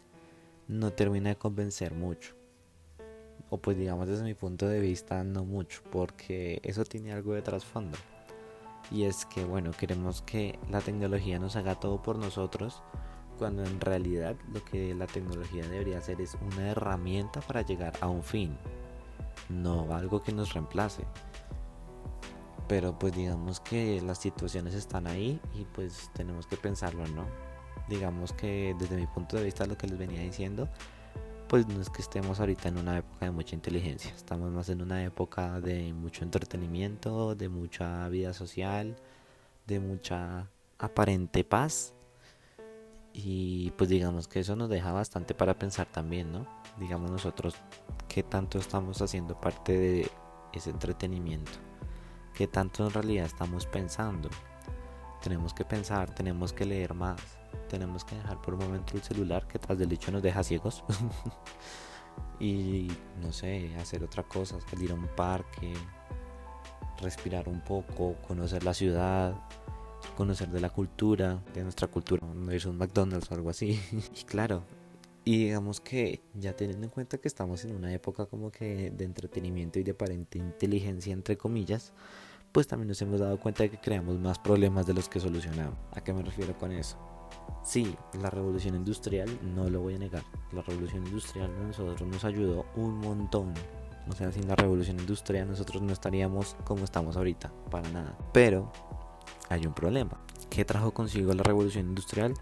no 0.66 0.92
termina 0.92 1.30
de 1.30 1.36
convencer 1.36 1.94
mucho. 1.94 2.34
O 3.50 3.58
pues 3.58 3.78
digamos 3.78 4.08
desde 4.08 4.24
mi 4.24 4.34
punto 4.34 4.66
de 4.66 4.80
vista 4.80 5.22
no 5.24 5.44
mucho, 5.44 5.82
porque 5.90 6.60
eso 6.64 6.84
tiene 6.84 7.12
algo 7.12 7.34
de 7.34 7.42
trasfondo. 7.42 7.96
Y 8.90 9.04
es 9.04 9.26
que 9.26 9.44
bueno, 9.44 9.70
queremos 9.72 10.22
que 10.22 10.58
la 10.70 10.80
tecnología 10.80 11.38
nos 11.38 11.56
haga 11.56 11.74
todo 11.74 12.02
por 12.02 12.18
nosotros, 12.18 12.82
cuando 13.38 13.64
en 13.64 13.80
realidad 13.80 14.36
lo 14.52 14.64
que 14.64 14.94
la 14.94 15.06
tecnología 15.06 15.66
debería 15.68 15.98
hacer 15.98 16.20
es 16.20 16.36
una 16.52 16.70
herramienta 16.70 17.40
para 17.40 17.62
llegar 17.62 17.92
a 18.00 18.08
un 18.08 18.22
fin 18.22 18.58
no 19.48 19.94
algo 19.94 20.22
que 20.22 20.32
nos 20.32 20.52
reemplace. 20.54 21.04
Pero 22.68 22.98
pues 22.98 23.14
digamos 23.14 23.60
que 23.60 24.00
las 24.02 24.18
situaciones 24.18 24.74
están 24.74 25.06
ahí 25.06 25.40
y 25.54 25.64
pues 25.64 26.10
tenemos 26.14 26.46
que 26.46 26.56
pensarlo, 26.56 27.06
¿no? 27.08 27.24
Digamos 27.88 28.32
que 28.32 28.76
desde 28.78 28.96
mi 28.96 29.06
punto 29.06 29.36
de 29.36 29.44
vista 29.44 29.66
lo 29.66 29.78
que 29.78 29.86
les 29.86 29.98
venía 29.98 30.20
diciendo, 30.20 30.68
pues 31.48 31.66
no 31.66 31.80
es 31.80 31.88
que 31.88 32.02
estemos 32.02 32.40
ahorita 32.40 32.68
en 32.68 32.76
una 32.76 32.98
época 32.98 33.24
de 33.24 33.30
mucha 33.30 33.54
inteligencia, 33.54 34.12
estamos 34.14 34.52
más 34.52 34.68
en 34.68 34.82
una 34.82 35.02
época 35.02 35.60
de 35.60 35.94
mucho 35.94 36.22
entretenimiento, 36.22 37.34
de 37.34 37.48
mucha 37.48 38.06
vida 38.10 38.34
social, 38.34 38.96
de 39.66 39.80
mucha 39.80 40.50
aparente 40.78 41.44
paz. 41.44 41.94
Y 43.20 43.72
pues 43.72 43.90
digamos 43.90 44.28
que 44.28 44.38
eso 44.38 44.54
nos 44.54 44.68
deja 44.68 44.92
bastante 44.92 45.34
para 45.34 45.58
pensar 45.58 45.88
también, 45.88 46.30
¿no? 46.30 46.46
Digamos 46.78 47.10
nosotros 47.10 47.56
qué 48.06 48.22
tanto 48.22 48.58
estamos 48.58 49.02
haciendo 49.02 49.40
parte 49.40 49.76
de 49.76 50.10
ese 50.52 50.70
entretenimiento, 50.70 51.50
qué 52.32 52.46
tanto 52.46 52.86
en 52.86 52.92
realidad 52.92 53.26
estamos 53.26 53.66
pensando. 53.66 54.30
Tenemos 55.20 55.52
que 55.52 55.64
pensar, 55.64 56.14
tenemos 56.14 56.52
que 56.52 56.64
leer 56.64 56.94
más, 56.94 57.20
tenemos 57.68 58.04
que 58.04 58.14
dejar 58.14 58.40
por 58.40 58.54
un 58.54 58.60
momento 58.60 58.94
el 58.94 59.02
celular 59.02 59.48
que 59.48 59.58
tras 59.58 59.76
del 59.76 59.92
hecho 59.92 60.12
nos 60.12 60.22
deja 60.22 60.44
ciegos. 60.44 60.84
y 62.38 62.86
no 63.20 63.32
sé, 63.32 63.74
hacer 63.80 64.04
otra 64.04 64.22
cosa, 64.22 64.60
salir 64.70 64.92
a 64.92 64.94
un 64.94 65.08
parque, 65.08 65.74
respirar 67.00 67.48
un 67.48 67.62
poco, 67.62 68.14
conocer 68.28 68.62
la 68.62 68.74
ciudad, 68.74 69.34
conocer 70.18 70.48
de 70.48 70.60
la 70.60 70.70
cultura, 70.70 71.40
de 71.54 71.62
nuestra 71.62 71.86
cultura, 71.86 72.26
no 72.26 72.52
irse 72.52 72.68
un 72.68 72.76
McDonald's 72.76 73.30
o 73.30 73.34
algo 73.36 73.50
así. 73.50 73.80
y 74.20 74.24
claro, 74.24 74.64
y 75.24 75.44
digamos 75.44 75.80
que 75.80 76.22
ya 76.34 76.56
teniendo 76.56 76.86
en 76.86 76.90
cuenta 76.90 77.18
que 77.18 77.28
estamos 77.28 77.64
en 77.64 77.76
una 77.76 77.94
época 77.94 78.26
como 78.26 78.50
que 78.50 78.90
de 78.90 79.04
entretenimiento 79.04 79.78
y 79.78 79.84
de 79.84 79.92
aparente 79.92 80.36
inteligencia 80.36 81.12
entre 81.12 81.38
comillas, 81.38 81.92
pues 82.50 82.66
también 82.66 82.88
nos 82.88 83.00
hemos 83.00 83.20
dado 83.20 83.38
cuenta 83.38 83.62
de 83.62 83.70
que 83.70 83.78
creamos 83.78 84.18
más 84.18 84.40
problemas 84.40 84.88
de 84.88 84.94
los 84.94 85.08
que 85.08 85.20
solucionamos. 85.20 85.78
¿A 85.92 86.00
qué 86.00 86.12
me 86.12 86.22
refiero 86.22 86.58
con 86.58 86.72
eso? 86.72 86.98
Sí, 87.62 87.94
la 88.20 88.28
revolución 88.28 88.74
industrial, 88.74 89.28
no 89.54 89.70
lo 89.70 89.82
voy 89.82 89.94
a 89.94 89.98
negar, 89.98 90.24
la 90.50 90.62
revolución 90.62 91.06
industrial 91.06 91.48
a 91.54 91.62
nosotros 91.62 92.02
nos 92.02 92.24
ayudó 92.24 92.66
un 92.74 92.98
montón. 92.98 93.54
O 94.08 94.12
sea, 94.16 94.32
sin 94.32 94.48
la 94.48 94.56
revolución 94.56 94.98
industrial 94.98 95.46
nosotros 95.46 95.80
no 95.80 95.92
estaríamos 95.92 96.56
como 96.64 96.82
estamos 96.82 97.16
ahorita, 97.16 97.52
para 97.70 97.88
nada. 97.90 98.18
Pero 98.32 98.72
hay 99.48 99.66
un 99.66 99.74
problema. 99.74 100.20
¿Qué 100.50 100.64
trajo 100.64 100.92
consigo 100.92 101.32
la 101.34 101.42
revolución 101.42 101.86
industrial? 101.86 102.34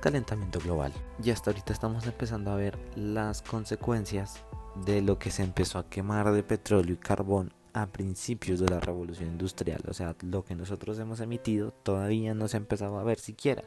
Calentamiento 0.00 0.58
global. 0.60 0.92
Y 1.22 1.30
hasta 1.30 1.50
ahorita 1.50 1.72
estamos 1.72 2.06
empezando 2.06 2.50
a 2.50 2.56
ver 2.56 2.78
las 2.96 3.42
consecuencias 3.42 4.40
de 4.84 5.02
lo 5.02 5.18
que 5.18 5.30
se 5.30 5.42
empezó 5.42 5.78
a 5.78 5.88
quemar 5.88 6.32
de 6.32 6.42
petróleo 6.42 6.94
y 6.94 6.98
carbón 6.98 7.52
a 7.72 7.86
principios 7.86 8.60
de 8.60 8.68
la 8.68 8.80
revolución 8.80 9.30
industrial. 9.30 9.82
O 9.88 9.94
sea, 9.94 10.16
lo 10.22 10.44
que 10.44 10.54
nosotros 10.54 10.98
hemos 10.98 11.20
emitido 11.20 11.72
todavía 11.82 12.34
no 12.34 12.48
se 12.48 12.56
ha 12.56 12.60
empezado 12.60 12.98
a 12.98 13.04
ver 13.04 13.18
siquiera 13.18 13.64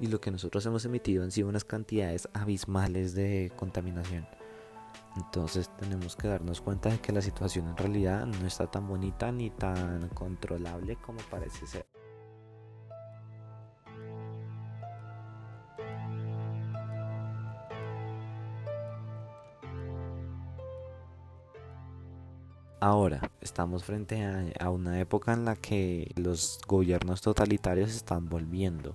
y 0.00 0.06
lo 0.08 0.20
que 0.20 0.30
nosotros 0.30 0.64
hemos 0.66 0.84
emitido 0.84 1.24
han 1.24 1.30
sido 1.30 1.48
unas 1.48 1.64
cantidades 1.64 2.28
abismales 2.32 3.14
de 3.14 3.52
contaminación. 3.56 4.26
Entonces 5.16 5.70
tenemos 5.78 6.16
que 6.16 6.28
darnos 6.28 6.60
cuenta 6.60 6.90
de 6.90 6.98
que 7.00 7.12
la 7.12 7.22
situación 7.22 7.68
en 7.68 7.76
realidad 7.76 8.26
no 8.26 8.46
está 8.46 8.66
tan 8.70 8.86
bonita 8.86 9.32
ni 9.32 9.50
tan 9.50 10.08
controlable 10.10 10.96
como 10.96 11.18
parece 11.30 11.66
ser. 11.66 11.86
Ahora, 22.78 23.30
estamos 23.40 23.84
frente 23.84 24.22
a, 24.60 24.70
una 24.70 25.00
época 25.00 25.32
en 25.32 25.44
la 25.46 25.56
que 25.56 26.12
los 26.16 26.60
gobiernos 26.68 27.20
totalitarios 27.22 27.90
están 27.90 28.28
volviendo 28.28 28.94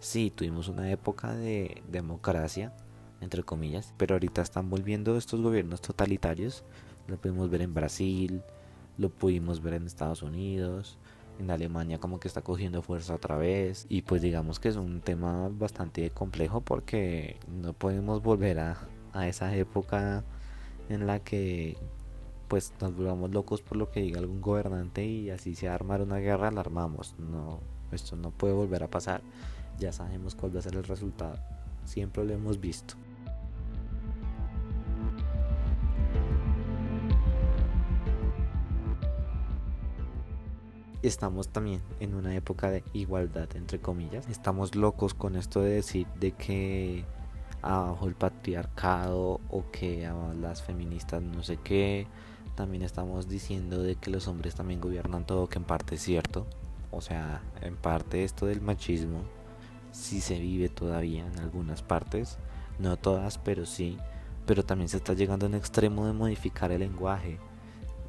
sí, 0.00 0.32
tuvimos 0.34 0.68
una 0.68 0.90
época 0.90 1.34
de 1.34 1.82
democracia, 1.88 2.72
entre 3.20 3.42
comillas, 3.42 3.94
pero 3.96 4.14
ahorita 4.14 4.42
están 4.42 4.70
volviendo 4.70 5.16
estos 5.16 5.40
gobiernos 5.40 5.80
totalitarios. 5.80 6.64
Lo 7.06 7.16
pudimos 7.16 7.50
ver 7.50 7.62
en 7.62 7.74
Brasil, 7.74 8.42
lo 8.98 9.10
pudimos 9.10 9.62
ver 9.62 9.74
en 9.74 9.86
Estados 9.86 10.22
Unidos, 10.22 10.98
en 11.38 11.50
Alemania 11.50 11.98
como 11.98 12.20
que 12.20 12.28
está 12.28 12.42
cogiendo 12.42 12.82
fuerza 12.82 13.14
otra 13.14 13.36
vez. 13.36 13.86
Y 13.88 14.02
pues 14.02 14.22
digamos 14.22 14.60
que 14.60 14.68
es 14.68 14.76
un 14.76 15.00
tema 15.00 15.48
bastante 15.50 16.10
complejo 16.10 16.60
porque 16.60 17.38
no 17.48 17.72
podemos 17.72 18.22
volver 18.22 18.60
a, 18.60 18.78
esa 19.26 19.54
época 19.56 20.24
en 20.88 21.06
la 21.06 21.18
que 21.20 21.76
pues 22.48 22.72
nos 22.80 22.96
volvamos 22.96 23.32
locos 23.32 23.60
por 23.60 23.76
lo 23.76 23.90
que 23.90 24.00
diga 24.00 24.18
algún 24.20 24.40
gobernante 24.40 25.04
y 25.04 25.30
así 25.30 25.54
se 25.54 25.68
armar 25.68 26.02
una 26.02 26.18
guerra 26.18 26.50
la 26.50 26.60
armamos. 26.60 27.14
No, 27.18 27.60
esto 27.92 28.16
no 28.16 28.30
puede 28.30 28.54
volver 28.54 28.82
a 28.82 28.90
pasar 28.90 29.22
ya 29.80 29.92
sabemos 29.92 30.34
cuál 30.34 30.54
va 30.54 30.60
a 30.60 30.62
ser 30.62 30.76
el 30.76 30.84
resultado. 30.84 31.38
Siempre 31.84 32.24
lo 32.24 32.34
hemos 32.34 32.60
visto. 32.60 32.94
Estamos 41.02 41.48
también 41.48 41.80
en 41.98 42.14
una 42.14 42.34
época 42.34 42.70
de 42.70 42.84
igualdad, 42.92 43.48
entre 43.54 43.80
comillas. 43.80 44.28
Estamos 44.28 44.74
locos 44.74 45.14
con 45.14 45.36
esto 45.36 45.62
de 45.62 45.70
decir 45.70 46.06
de 46.18 46.32
que 46.32 47.04
abajo 47.62 48.06
el 48.06 48.14
patriarcado 48.14 49.40
o 49.50 49.64
que 49.72 50.06
a 50.06 50.14
las 50.34 50.62
feministas 50.62 51.22
no 51.22 51.42
sé 51.42 51.56
qué. 51.56 52.06
También 52.54 52.82
estamos 52.82 53.28
diciendo 53.28 53.82
de 53.82 53.96
que 53.96 54.10
los 54.10 54.28
hombres 54.28 54.54
también 54.54 54.80
gobiernan 54.80 55.26
todo, 55.26 55.48
que 55.48 55.58
en 55.58 55.64
parte 55.64 55.94
es 55.94 56.02
cierto. 56.02 56.46
O 56.90 57.00
sea, 57.00 57.40
en 57.62 57.76
parte 57.76 58.24
esto 58.24 58.46
del 58.46 58.60
machismo 58.60 59.22
si 59.92 60.20
se 60.20 60.38
vive 60.38 60.68
todavía 60.68 61.26
en 61.26 61.38
algunas 61.38 61.82
partes, 61.82 62.38
no 62.78 62.96
todas, 62.96 63.38
pero 63.38 63.66
sí, 63.66 63.98
pero 64.46 64.64
también 64.64 64.88
se 64.88 64.98
está 64.98 65.14
llegando 65.14 65.46
a 65.46 65.48
un 65.48 65.54
extremo 65.54 66.06
de 66.06 66.12
modificar 66.12 66.72
el 66.72 66.80
lenguaje. 66.80 67.38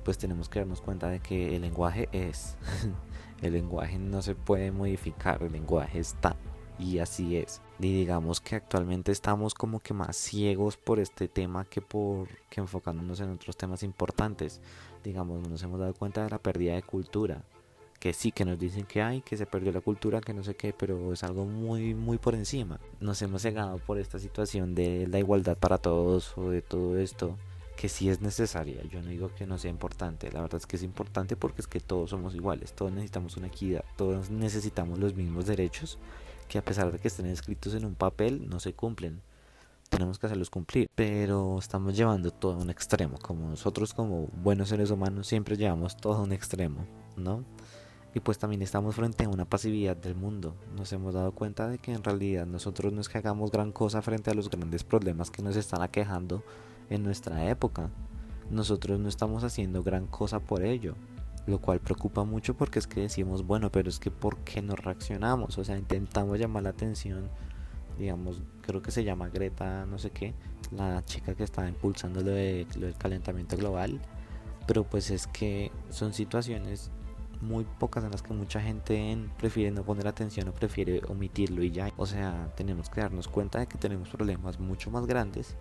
Pues 0.03 0.17
tenemos 0.17 0.49
que 0.49 0.59
darnos 0.59 0.81
cuenta 0.81 1.09
de 1.09 1.19
que 1.19 1.55
el 1.55 1.61
lenguaje 1.61 2.09
es, 2.11 2.57
el 3.41 3.53
lenguaje 3.53 3.99
no 3.99 4.21
se 4.21 4.35
puede 4.35 4.71
modificar, 4.71 5.43
el 5.43 5.51
lenguaje 5.51 5.99
está 5.99 6.35
y 6.79 6.99
así 6.99 7.37
es. 7.37 7.61
Y 7.79 7.93
digamos 7.93 8.41
que 8.41 8.55
actualmente 8.55 9.11
estamos 9.11 9.53
como 9.53 9.79
que 9.79 9.93
más 9.93 10.17
ciegos 10.17 10.77
por 10.77 10.99
este 10.99 11.27
tema 11.27 11.65
que 11.65 11.81
por 11.81 12.27
que 12.49 12.61
enfocándonos 12.61 13.19
en 13.19 13.29
otros 13.31 13.55
temas 13.57 13.83
importantes. 13.83 14.61
Digamos, 15.03 15.47
nos 15.47 15.61
hemos 15.63 15.79
dado 15.79 15.93
cuenta 15.93 16.23
de 16.23 16.29
la 16.29 16.39
pérdida 16.39 16.75
de 16.75 16.83
cultura 16.83 17.43
que 18.01 18.13
sí, 18.13 18.31
que 18.31 18.45
nos 18.45 18.57
dicen 18.57 18.85
que 18.85 19.03
hay, 19.03 19.21
que 19.21 19.37
se 19.37 19.45
perdió 19.45 19.71
la 19.71 19.79
cultura, 19.79 20.21
que 20.21 20.33
no 20.33 20.43
sé 20.43 20.55
qué, 20.55 20.73
pero 20.73 21.13
es 21.13 21.23
algo 21.23 21.45
muy, 21.45 21.93
muy 21.93 22.17
por 22.17 22.33
encima. 22.33 22.79
Nos 22.99 23.21
hemos 23.21 23.43
cegado 23.43 23.77
por 23.77 23.99
esta 23.99 24.17
situación 24.17 24.73
de 24.73 25.05
la 25.07 25.19
igualdad 25.19 25.55
para 25.55 25.77
todos 25.77 26.35
o 26.35 26.49
de 26.49 26.63
todo 26.63 26.97
esto, 26.97 27.37
que 27.75 27.89
sí 27.89 28.09
es 28.09 28.21
necesaria. 28.21 28.83
Yo 28.89 29.01
no 29.01 29.09
digo 29.09 29.33
que 29.35 29.47
no 29.47 29.57
sea 29.57 29.71
importante, 29.71 30.31
la 30.31 30.41
verdad 30.41 30.59
es 30.59 30.67
que 30.67 30.75
es 30.75 30.83
importante 30.83 31.35
porque 31.35 31.61
es 31.61 31.67
que 31.67 31.79
todos 31.79 32.09
somos 32.11 32.35
iguales, 32.35 32.73
todos 32.73 32.91
necesitamos 32.91 33.37
una 33.37 33.47
equidad, 33.47 33.83
todos 33.97 34.29
necesitamos 34.29 34.99
los 34.99 35.15
mismos 35.15 35.45
derechos 35.45 35.97
que 36.47 36.57
a 36.57 36.65
pesar 36.65 36.91
de 36.91 36.99
que 36.99 37.07
estén 37.07 37.27
escritos 37.27 37.73
en 37.73 37.85
un 37.85 37.95
papel, 37.95 38.49
no 38.49 38.59
se 38.59 38.73
cumplen 38.73 39.21
tenemos 39.91 40.17
que 40.17 40.25
hacerlos 40.25 40.49
cumplir, 40.49 40.89
pero 40.95 41.59
estamos 41.59 41.97
llevando 41.97 42.31
todo 42.31 42.53
a 42.53 42.57
un 42.57 42.69
extremo, 42.69 43.19
como 43.21 43.49
nosotros 43.49 43.93
como 43.93 44.27
buenos 44.41 44.69
seres 44.69 44.89
humanos 44.89 45.27
siempre 45.27 45.57
llevamos 45.57 45.97
todo 45.97 46.13
a 46.13 46.21
un 46.21 46.31
extremo, 46.31 46.85
¿no? 47.17 47.43
Y 48.15 48.21
pues 48.21 48.37
también 48.37 48.61
estamos 48.61 48.95
frente 48.95 49.25
a 49.25 49.29
una 49.29 49.43
pasividad 49.43 49.97
del 49.97 50.15
mundo. 50.15 50.55
Nos 50.77 50.91
hemos 50.93 51.13
dado 51.13 51.33
cuenta 51.33 51.67
de 51.67 51.77
que 51.77 51.91
en 51.91 52.03
realidad 52.03 52.45
nosotros 52.45 52.93
no 52.93 53.01
es 53.01 53.09
que 53.09 53.17
hagamos 53.17 53.51
gran 53.51 53.73
cosa 53.73 54.01
frente 54.01 54.31
a 54.31 54.33
los 54.33 54.49
grandes 54.49 54.85
problemas 54.85 55.29
que 55.29 55.41
nos 55.41 55.57
están 55.57 55.81
aquejando 55.81 56.41
en 56.91 57.03
nuestra 57.03 57.49
época. 57.49 57.89
Nosotros 58.49 58.99
no 58.99 59.07
estamos 59.09 59.43
haciendo 59.43 59.81
gran 59.81 60.07
cosa 60.07 60.39
por 60.39 60.63
ello. 60.63 60.95
Lo 61.47 61.59
cual 61.59 61.79
preocupa 61.79 62.23
mucho 62.23 62.53
porque 62.55 62.77
es 62.77 62.85
que 62.85 63.01
decimos, 63.01 63.47
bueno, 63.47 63.71
pero 63.71 63.89
es 63.89 63.97
que 63.97 64.11
¿por 64.11 64.37
qué 64.39 64.61
no 64.61 64.75
reaccionamos? 64.75 65.57
O 65.57 65.63
sea, 65.63 65.77
intentamos 65.77 66.37
llamar 66.37 66.63
la 66.63 66.69
atención. 66.69 67.29
Digamos, 67.97 68.41
creo 68.61 68.81
que 68.81 68.91
se 68.91 69.03
llama 69.03 69.29
Greta, 69.29 69.85
no 69.85 69.97
sé 69.97 70.11
qué, 70.11 70.35
la 70.71 71.03
chica 71.03 71.33
que 71.33 71.43
está 71.43 71.67
impulsando 71.67 72.21
lo, 72.21 72.31
de, 72.31 72.67
lo 72.75 72.85
del 72.85 72.95
calentamiento 72.95 73.57
global. 73.57 73.99
Pero 74.67 74.83
pues 74.83 75.09
es 75.09 75.25
que 75.25 75.71
son 75.89 76.13
situaciones 76.13 76.91
muy 77.41 77.65
pocas 77.79 78.03
en 78.03 78.11
las 78.11 78.21
que 78.21 78.33
mucha 78.33 78.61
gente 78.61 79.17
prefiere 79.39 79.71
no 79.71 79.83
poner 79.83 80.07
atención 80.07 80.47
o 80.49 80.51
prefiere 80.53 81.01
omitirlo 81.07 81.63
y 81.63 81.71
ya. 81.71 81.91
O 81.97 82.05
sea, 82.05 82.53
tenemos 82.55 82.89
que 82.89 83.01
darnos 83.01 83.27
cuenta 83.27 83.59
de 83.59 83.67
que 83.67 83.79
tenemos 83.79 84.09
problemas 84.09 84.59
mucho 84.59 84.91
más 84.91 85.07
grandes 85.07 85.55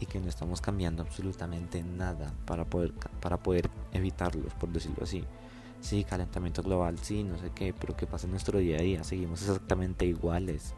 y 0.00 0.06
que 0.06 0.20
no 0.20 0.28
estamos 0.28 0.60
cambiando 0.60 1.02
absolutamente 1.02 1.82
nada 1.82 2.32
para 2.44 2.64
poder, 2.64 2.92
para 3.20 3.38
poder 3.38 3.70
evitarlos, 3.92 4.52
por 4.54 4.70
decirlo 4.70 5.04
así. 5.04 5.24
Sí, 5.80 6.04
calentamiento 6.04 6.62
global, 6.62 6.98
sí, 6.98 7.22
no 7.22 7.38
sé 7.38 7.50
qué, 7.54 7.72
pero 7.72 7.96
¿qué 7.96 8.06
pasa 8.06 8.26
en 8.26 8.32
nuestro 8.32 8.58
día 8.58 8.78
a 8.78 8.82
día? 8.82 9.04
Seguimos 9.04 9.42
exactamente 9.42 10.06
iguales. 10.06 10.74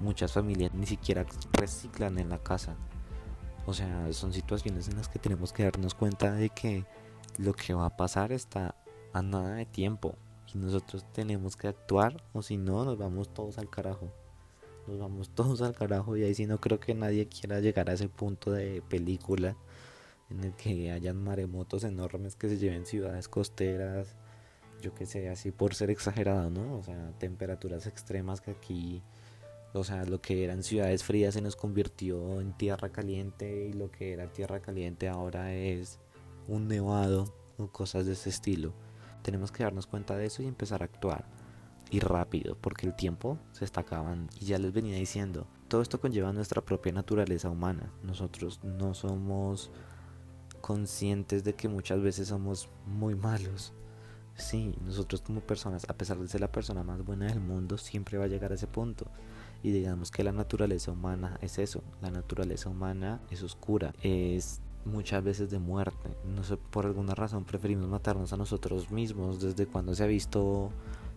Muchas 0.00 0.32
familias 0.32 0.72
ni 0.74 0.86
siquiera 0.86 1.26
reciclan 1.52 2.18
en 2.18 2.28
la 2.28 2.38
casa. 2.38 2.76
O 3.66 3.74
sea, 3.74 4.10
son 4.12 4.32
situaciones 4.32 4.88
en 4.88 4.96
las 4.96 5.08
que 5.08 5.18
tenemos 5.18 5.52
que 5.52 5.64
darnos 5.64 5.94
cuenta 5.94 6.32
de 6.32 6.48
que 6.50 6.86
lo 7.36 7.52
que 7.52 7.74
va 7.74 7.86
a 7.86 7.96
pasar 7.96 8.32
está 8.32 8.74
a 9.12 9.22
nada 9.22 9.54
de 9.54 9.66
tiempo 9.66 10.14
y 10.54 10.58
nosotros 10.58 11.04
tenemos 11.12 11.56
que 11.56 11.68
actuar 11.68 12.22
o 12.32 12.42
si 12.42 12.56
no 12.56 12.84
nos 12.84 12.96
vamos 12.96 13.32
todos 13.34 13.58
al 13.58 13.68
carajo. 13.68 14.10
Nos 14.88 14.98
vamos 14.98 15.30
todos 15.34 15.62
al 15.62 15.74
carajo 15.74 16.16
y 16.16 16.24
ahí 16.24 16.34
sí 16.34 16.46
no 16.46 16.60
creo 16.60 16.80
que 16.80 16.94
nadie 16.94 17.28
quiera 17.28 17.60
llegar 17.60 17.90
a 17.90 17.92
ese 17.92 18.08
punto 18.08 18.50
de 18.50 18.82
película 18.88 19.56
en 20.30 20.44
el 20.44 20.52
que 20.54 20.90
hayan 20.90 21.22
maremotos 21.22 21.84
enormes 21.84 22.36
que 22.36 22.48
se 22.48 22.58
lleven 22.58 22.84
ciudades 22.86 23.28
costeras, 23.28 24.14
yo 24.82 24.94
que 24.94 25.06
sé, 25.06 25.28
así 25.28 25.50
por 25.50 25.74
ser 25.74 25.90
exagerado, 25.90 26.50
¿no? 26.50 26.76
O 26.76 26.82
sea, 26.82 27.12
temperaturas 27.18 27.86
extremas 27.86 28.40
que 28.40 28.50
aquí, 28.50 29.02
o 29.72 29.84
sea, 29.84 30.04
lo 30.04 30.20
que 30.20 30.44
eran 30.44 30.62
ciudades 30.62 31.02
frías 31.02 31.34
se 31.34 31.40
nos 31.40 31.56
convirtió 31.56 32.40
en 32.40 32.52
tierra 32.52 32.90
caliente 32.90 33.68
y 33.68 33.72
lo 33.72 33.90
que 33.90 34.12
era 34.12 34.30
tierra 34.32 34.60
caliente 34.60 35.08
ahora 35.08 35.54
es 35.54 35.98
un 36.46 36.68
nevado 36.68 37.34
o 37.56 37.68
cosas 37.68 38.06
de 38.06 38.12
ese 38.12 38.28
estilo. 38.28 38.74
Tenemos 39.22 39.50
que 39.50 39.64
darnos 39.64 39.86
cuenta 39.86 40.16
de 40.16 40.26
eso 40.26 40.42
y 40.42 40.46
empezar 40.46 40.82
a 40.82 40.86
actuar. 40.86 41.24
Y 41.90 42.00
rápido, 42.00 42.56
porque 42.60 42.86
el 42.86 42.94
tiempo 42.94 43.38
se 43.52 43.64
está 43.64 43.80
acabando. 43.80 44.32
Y 44.40 44.46
ya 44.46 44.58
les 44.58 44.72
venía 44.72 44.96
diciendo, 44.96 45.46
todo 45.68 45.82
esto 45.82 46.00
conlleva 46.00 46.32
nuestra 46.32 46.60
propia 46.62 46.92
naturaleza 46.92 47.50
humana. 47.50 47.92
Nosotros 48.02 48.60
no 48.62 48.94
somos 48.94 49.70
conscientes 50.60 51.44
de 51.44 51.54
que 51.54 51.68
muchas 51.68 52.02
veces 52.02 52.28
somos 52.28 52.68
muy 52.86 53.14
malos. 53.14 53.72
Sí, 54.34 54.74
nosotros 54.84 55.22
como 55.22 55.40
personas, 55.40 55.84
a 55.88 55.94
pesar 55.94 56.18
de 56.18 56.28
ser 56.28 56.40
la 56.40 56.52
persona 56.52 56.82
más 56.82 57.04
buena 57.04 57.26
del 57.26 57.40
mundo, 57.40 57.76
siempre 57.76 58.18
va 58.18 58.24
a 58.24 58.28
llegar 58.28 58.52
a 58.52 58.54
ese 58.54 58.66
punto. 58.66 59.06
Y 59.62 59.72
digamos 59.72 60.10
que 60.10 60.22
la 60.22 60.32
naturaleza 60.32 60.92
humana 60.92 61.38
es 61.42 61.58
eso. 61.58 61.82
La 62.00 62.10
naturaleza 62.10 62.68
humana 62.68 63.20
es 63.30 63.42
oscura, 63.42 63.94
es 64.02 64.60
muchas 64.84 65.24
veces 65.24 65.50
de 65.50 65.58
muerte. 65.58 66.16
No 66.24 66.44
sé, 66.44 66.56
por 66.56 66.86
alguna 66.86 67.14
razón 67.14 67.44
preferimos 67.44 67.88
matarnos 67.88 68.32
a 68.32 68.36
nosotros 68.36 68.90
mismos 68.90 69.40
desde 69.40 69.66
cuando 69.66 69.94
se 69.94 70.04
ha 70.04 70.06
visto 70.06 70.70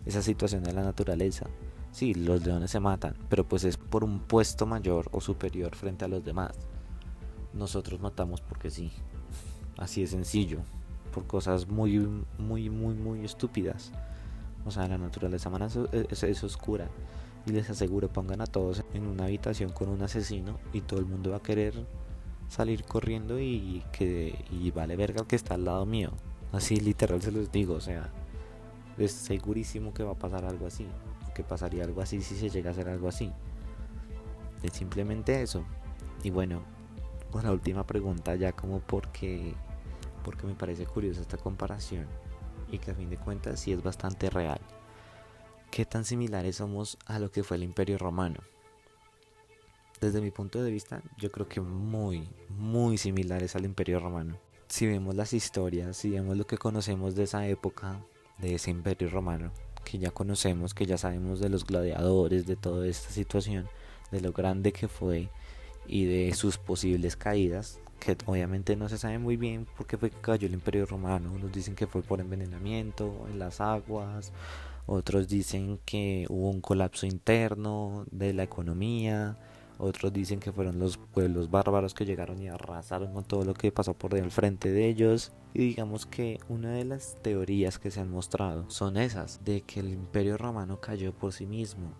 esa 0.05 0.21
situación 0.21 0.63
de 0.63 0.73
la 0.73 0.83
naturaleza. 0.83 1.47
Sí, 1.91 2.13
los 2.13 2.45
leones 2.45 2.71
se 2.71 2.79
matan, 2.79 3.15
pero 3.29 3.47
pues 3.47 3.63
es 3.63 3.77
por 3.77 4.03
un 4.03 4.19
puesto 4.19 4.65
mayor 4.65 5.09
o 5.11 5.19
superior 5.19 5.75
frente 5.75 6.05
a 6.05 6.07
los 6.07 6.23
demás. 6.23 6.51
Nosotros 7.53 7.99
matamos 7.99 8.41
porque 8.41 8.69
sí. 8.69 8.91
Así 9.77 10.01
de 10.01 10.07
sencillo. 10.07 10.59
Por 11.13 11.27
cosas 11.27 11.67
muy, 11.67 11.99
muy, 12.37 12.69
muy, 12.69 12.93
muy 12.93 13.25
estúpidas. 13.25 13.91
O 14.65 14.71
sea, 14.71 14.87
la 14.87 14.97
naturaleza 14.97 15.49
humana 15.49 15.67
es, 16.09 16.23
es, 16.23 16.43
oscura. 16.43 16.87
Y 17.45 17.51
les 17.51 17.69
aseguro, 17.69 18.07
pongan 18.07 18.41
a 18.41 18.45
todos 18.45 18.83
en 18.93 19.07
una 19.07 19.25
habitación 19.25 19.71
con 19.71 19.89
un 19.89 20.01
asesino 20.03 20.59
y 20.71 20.81
todo 20.81 20.99
el 20.99 21.07
mundo 21.07 21.31
va 21.31 21.37
a 21.37 21.41
querer 21.41 21.85
salir 22.47 22.83
corriendo 22.83 23.39
y 23.39 23.83
que 23.91 24.45
y 24.51 24.69
vale 24.71 24.95
verga 24.95 25.21
el 25.21 25.27
que 25.27 25.35
está 25.35 25.55
al 25.55 25.65
lado 25.65 25.85
mío. 25.85 26.11
Así 26.51 26.77
literal 26.77 27.21
se 27.21 27.31
los 27.31 27.51
digo, 27.51 27.75
o 27.75 27.81
sea, 27.81 28.11
es 28.97 29.11
segurísimo 29.11 29.93
que 29.93 30.03
va 30.03 30.11
a 30.11 30.19
pasar 30.19 30.45
algo 30.45 30.67
así. 30.67 30.87
Que 31.35 31.43
pasaría 31.43 31.83
algo 31.83 32.01
así 32.01 32.21
si 32.21 32.35
se 32.35 32.49
llega 32.49 32.69
a 32.69 32.73
hacer 32.73 32.89
algo 32.89 33.07
así. 33.07 33.31
Es 34.63 34.73
simplemente 34.73 35.41
eso. 35.41 35.63
Y 36.23 36.29
bueno, 36.29 36.61
con 37.31 37.43
la 37.43 37.51
última 37.51 37.85
pregunta 37.85 38.35
ya 38.35 38.51
como 38.51 38.79
porque 38.79 39.55
porque 40.23 40.45
me 40.45 40.53
parece 40.53 40.85
curiosa 40.85 41.21
esta 41.21 41.37
comparación 41.37 42.05
y 42.71 42.77
que 42.77 42.91
a 42.91 42.95
fin 42.95 43.09
de 43.09 43.17
cuentas 43.17 43.59
sí 43.59 43.71
es 43.71 43.81
bastante 43.81 44.29
real. 44.29 44.61
¿Qué 45.71 45.85
tan 45.85 46.05
similares 46.05 46.57
somos 46.57 46.97
a 47.05 47.19
lo 47.19 47.31
que 47.31 47.43
fue 47.43 47.57
el 47.57 47.63
Imperio 47.63 47.97
Romano? 47.97 48.39
Desde 49.99 50.21
mi 50.21 50.31
punto 50.31 50.61
de 50.61 50.71
vista, 50.71 51.01
yo 51.17 51.31
creo 51.31 51.47
que 51.47 51.61
muy, 51.61 52.27
muy 52.49 52.97
similares 52.97 53.55
al 53.55 53.65
Imperio 53.65 53.99
Romano. 53.99 54.37
Si 54.67 54.87
vemos 54.87 55.15
las 55.15 55.33
historias, 55.33 55.97
si 55.97 56.09
vemos 56.09 56.37
lo 56.37 56.47
que 56.47 56.57
conocemos 56.57 57.15
de 57.15 57.23
esa 57.23 57.47
época, 57.47 58.01
de 58.41 58.55
ese 58.55 58.71
Imperio 58.71 59.09
Romano, 59.09 59.51
que 59.83 59.97
ya 59.97 60.11
conocemos, 60.11 60.73
que 60.73 60.85
ya 60.85 60.97
sabemos 60.97 61.39
de 61.39 61.49
los 61.49 61.65
gladiadores, 61.65 62.45
de 62.45 62.55
toda 62.55 62.87
esta 62.87 63.09
situación, 63.09 63.67
de 64.11 64.21
lo 64.21 64.33
grande 64.33 64.71
que 64.71 64.87
fue 64.87 65.29
y 65.87 66.05
de 66.05 66.33
sus 66.33 66.57
posibles 66.57 67.15
caídas, 67.15 67.79
que 67.99 68.17
obviamente 68.25 68.75
no 68.75 68.89
se 68.89 68.97
sabe 68.97 69.19
muy 69.19 69.37
bien 69.37 69.67
por 69.77 69.85
qué 69.85 69.97
fue 69.97 70.09
que 70.09 70.19
cayó 70.19 70.47
el 70.47 70.53
Imperio 70.53 70.85
Romano. 70.85 71.31
Unos 71.31 71.51
dicen 71.51 71.75
que 71.75 71.87
fue 71.87 72.01
por 72.01 72.19
envenenamiento 72.19 73.27
en 73.29 73.39
las 73.39 73.61
aguas, 73.61 74.33
otros 74.87 75.27
dicen 75.27 75.79
que 75.85 76.25
hubo 76.29 76.49
un 76.49 76.61
colapso 76.61 77.05
interno 77.05 78.05
de 78.11 78.33
la 78.33 78.43
economía, 78.43 79.37
otros 79.81 80.13
dicen 80.13 80.39
que 80.39 80.51
fueron 80.51 80.79
los 80.79 80.97
pueblos 80.97 81.49
bárbaros 81.49 81.93
que 81.93 82.05
llegaron 82.05 82.41
y 82.41 82.47
arrasaron 82.47 83.13
con 83.13 83.23
todo 83.23 83.43
lo 83.43 83.53
que 83.53 83.71
pasó 83.71 83.93
por 83.93 84.15
el 84.15 84.29
frente 84.31 84.71
de 84.71 84.87
ellos. 84.87 85.31
Y 85.53 85.59
digamos 85.59 86.05
que 86.05 86.39
una 86.49 86.71
de 86.71 86.85
las 86.85 87.15
teorías 87.21 87.79
que 87.79 87.91
se 87.91 87.99
han 87.99 88.11
mostrado 88.11 88.69
son 88.69 88.97
esas, 88.97 89.43
de 89.43 89.61
que 89.61 89.79
el 89.79 89.89
imperio 89.89 90.37
romano 90.37 90.79
cayó 90.79 91.13
por 91.13 91.33
sí 91.33 91.45
mismo, 91.45 91.93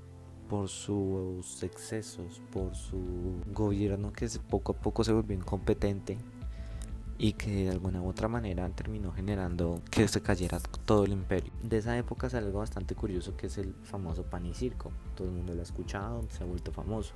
por 0.47 0.69
sus 0.69 1.63
excesos, 1.63 2.41
por 2.51 2.75
su 2.75 3.41
gobierno 3.53 4.13
que 4.13 4.29
poco 4.49 4.73
a 4.73 4.75
poco 4.75 5.03
se 5.03 5.11
volvió 5.11 5.35
incompetente 5.35 6.17
y 7.17 7.33
que 7.33 7.65
de 7.65 7.69
alguna 7.69 8.01
u 8.01 8.09
otra 8.09 8.27
manera 8.27 8.67
terminó 8.69 9.11
generando 9.11 9.81
que 9.91 10.07
se 10.07 10.21
cayera 10.21 10.59
todo 10.85 11.05
el 11.05 11.11
imperio. 11.11 11.51
De 11.61 11.77
esa 11.77 11.97
época 11.97 12.27
es 12.27 12.33
algo 12.33 12.59
bastante 12.59 12.95
curioso 12.95 13.35
que 13.37 13.47
es 13.47 13.57
el 13.57 13.75
famoso 13.83 14.23
pan 14.23 14.45
y 14.45 14.53
circo. 14.53 14.91
Todo 15.15 15.27
el 15.27 15.33
mundo 15.33 15.53
lo 15.53 15.59
ha 15.59 15.63
escuchado, 15.63 16.25
se 16.29 16.43
ha 16.43 16.47
vuelto 16.47 16.71
famoso 16.71 17.13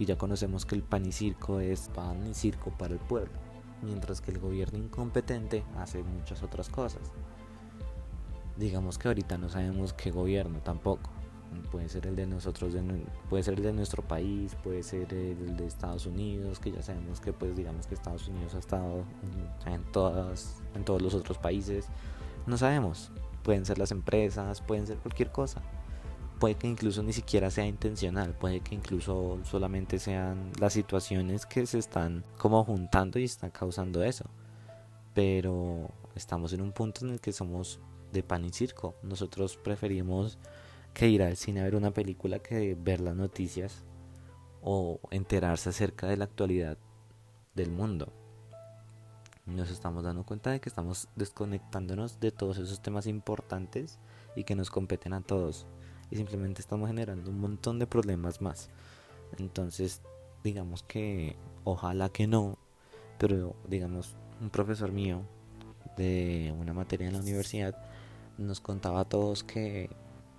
y 0.00 0.06
ya 0.06 0.16
conocemos 0.16 0.64
que 0.64 0.74
el 0.74 0.82
pan 0.82 1.04
y 1.04 1.12
circo 1.12 1.60
es 1.60 1.90
pan 1.94 2.26
y 2.26 2.32
circo 2.32 2.70
para 2.70 2.94
el 2.94 3.00
pueblo, 3.00 3.34
mientras 3.82 4.22
que 4.22 4.30
el 4.30 4.38
gobierno 4.38 4.78
incompetente 4.78 5.62
hace 5.76 6.02
muchas 6.02 6.42
otras 6.42 6.70
cosas. 6.70 7.02
Digamos 8.56 8.96
que 8.96 9.08
ahorita 9.08 9.36
no 9.36 9.50
sabemos 9.50 9.92
qué 9.92 10.10
gobierno 10.10 10.60
tampoco. 10.60 11.10
Puede 11.70 11.90
ser 11.90 12.06
el 12.06 12.16
de 12.16 12.26
nosotros, 12.26 12.74
puede 13.28 13.42
ser 13.42 13.58
el 13.58 13.62
de 13.62 13.74
nuestro 13.74 14.02
país, 14.02 14.56
puede 14.64 14.82
ser 14.82 15.12
el 15.12 15.54
de 15.58 15.66
Estados 15.66 16.06
Unidos, 16.06 16.60
que 16.60 16.72
ya 16.72 16.80
sabemos 16.80 17.20
que 17.20 17.34
pues 17.34 17.54
digamos 17.54 17.86
que 17.86 17.94
Estados 17.94 18.26
Unidos 18.26 18.54
ha 18.54 18.58
estado 18.58 19.04
en 19.66 19.82
todas, 19.92 20.62
en 20.74 20.82
todos 20.82 21.02
los 21.02 21.12
otros 21.12 21.36
países. 21.36 21.88
No 22.46 22.56
sabemos. 22.56 23.10
Pueden 23.42 23.66
ser 23.66 23.76
las 23.76 23.90
empresas, 23.90 24.62
pueden 24.62 24.86
ser 24.86 24.96
cualquier 24.96 25.30
cosa 25.30 25.60
puede 26.40 26.54
que 26.54 26.66
incluso 26.66 27.02
ni 27.02 27.12
siquiera 27.12 27.50
sea 27.50 27.66
intencional, 27.66 28.32
puede 28.32 28.60
que 28.60 28.74
incluso 28.74 29.38
solamente 29.44 29.98
sean 29.98 30.50
las 30.58 30.72
situaciones 30.72 31.44
que 31.44 31.66
se 31.66 31.78
están 31.78 32.24
como 32.38 32.64
juntando 32.64 33.18
y 33.18 33.24
están 33.24 33.50
causando 33.50 34.02
eso. 34.02 34.24
Pero 35.14 35.90
estamos 36.16 36.54
en 36.54 36.62
un 36.62 36.72
punto 36.72 37.04
en 37.04 37.12
el 37.12 37.20
que 37.20 37.32
somos 37.32 37.78
de 38.10 38.22
pan 38.22 38.46
y 38.46 38.50
circo. 38.50 38.94
Nosotros 39.02 39.58
preferimos 39.58 40.38
que 40.94 41.08
ir 41.08 41.22
al 41.22 41.36
cine 41.36 41.60
a 41.60 41.64
ver 41.64 41.76
una 41.76 41.90
película 41.90 42.38
que 42.38 42.74
ver 42.74 43.00
las 43.00 43.14
noticias 43.14 43.84
o 44.62 44.98
enterarse 45.10 45.68
acerca 45.68 46.08
de 46.08 46.16
la 46.16 46.24
actualidad 46.24 46.78
del 47.54 47.70
mundo. 47.70 48.14
Nos 49.44 49.70
estamos 49.70 50.04
dando 50.04 50.24
cuenta 50.24 50.52
de 50.52 50.60
que 50.60 50.70
estamos 50.70 51.08
desconectándonos 51.16 52.18
de 52.18 52.32
todos 52.32 52.56
esos 52.56 52.80
temas 52.80 53.06
importantes 53.06 53.98
y 54.36 54.44
que 54.44 54.54
nos 54.54 54.70
competen 54.70 55.12
a 55.12 55.20
todos 55.20 55.66
y 56.10 56.16
simplemente 56.16 56.60
estamos 56.60 56.88
generando 56.88 57.30
un 57.30 57.40
montón 57.40 57.78
de 57.78 57.86
problemas 57.86 58.40
más. 58.40 58.70
Entonces, 59.38 60.02
digamos 60.42 60.82
que 60.82 61.36
ojalá 61.64 62.08
que 62.08 62.26
no, 62.26 62.58
pero 63.18 63.54
digamos, 63.68 64.16
un 64.40 64.50
profesor 64.50 64.92
mío 64.92 65.22
de 65.96 66.54
una 66.58 66.72
materia 66.72 67.06
en 67.06 67.14
la 67.14 67.20
universidad 67.20 67.76
nos 68.38 68.60
contaba 68.60 69.00
a 69.00 69.04
todos 69.04 69.44
que 69.44 69.90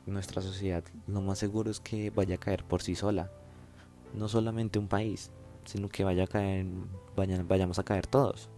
nuestra 0.05 0.41
sociedad 0.41 0.83
lo 1.07 1.21
más 1.21 1.37
seguro 1.37 1.69
es 1.69 1.79
que 1.79 2.09
vaya 2.09 2.35
a 2.35 2.39
caer 2.39 2.63
por 2.63 2.81
sí 2.81 2.95
sola. 2.95 3.31
No 4.13 4.27
solamente 4.27 4.79
un 4.79 4.87
país, 4.87 5.31
sino 5.65 5.87
que 5.87 6.03
vaya 6.03 6.23
a 6.23 6.27
caer, 6.27 6.65
vayamos 7.15 7.79
a 7.79 7.83
caer 7.83 8.07
todos. 8.07 8.49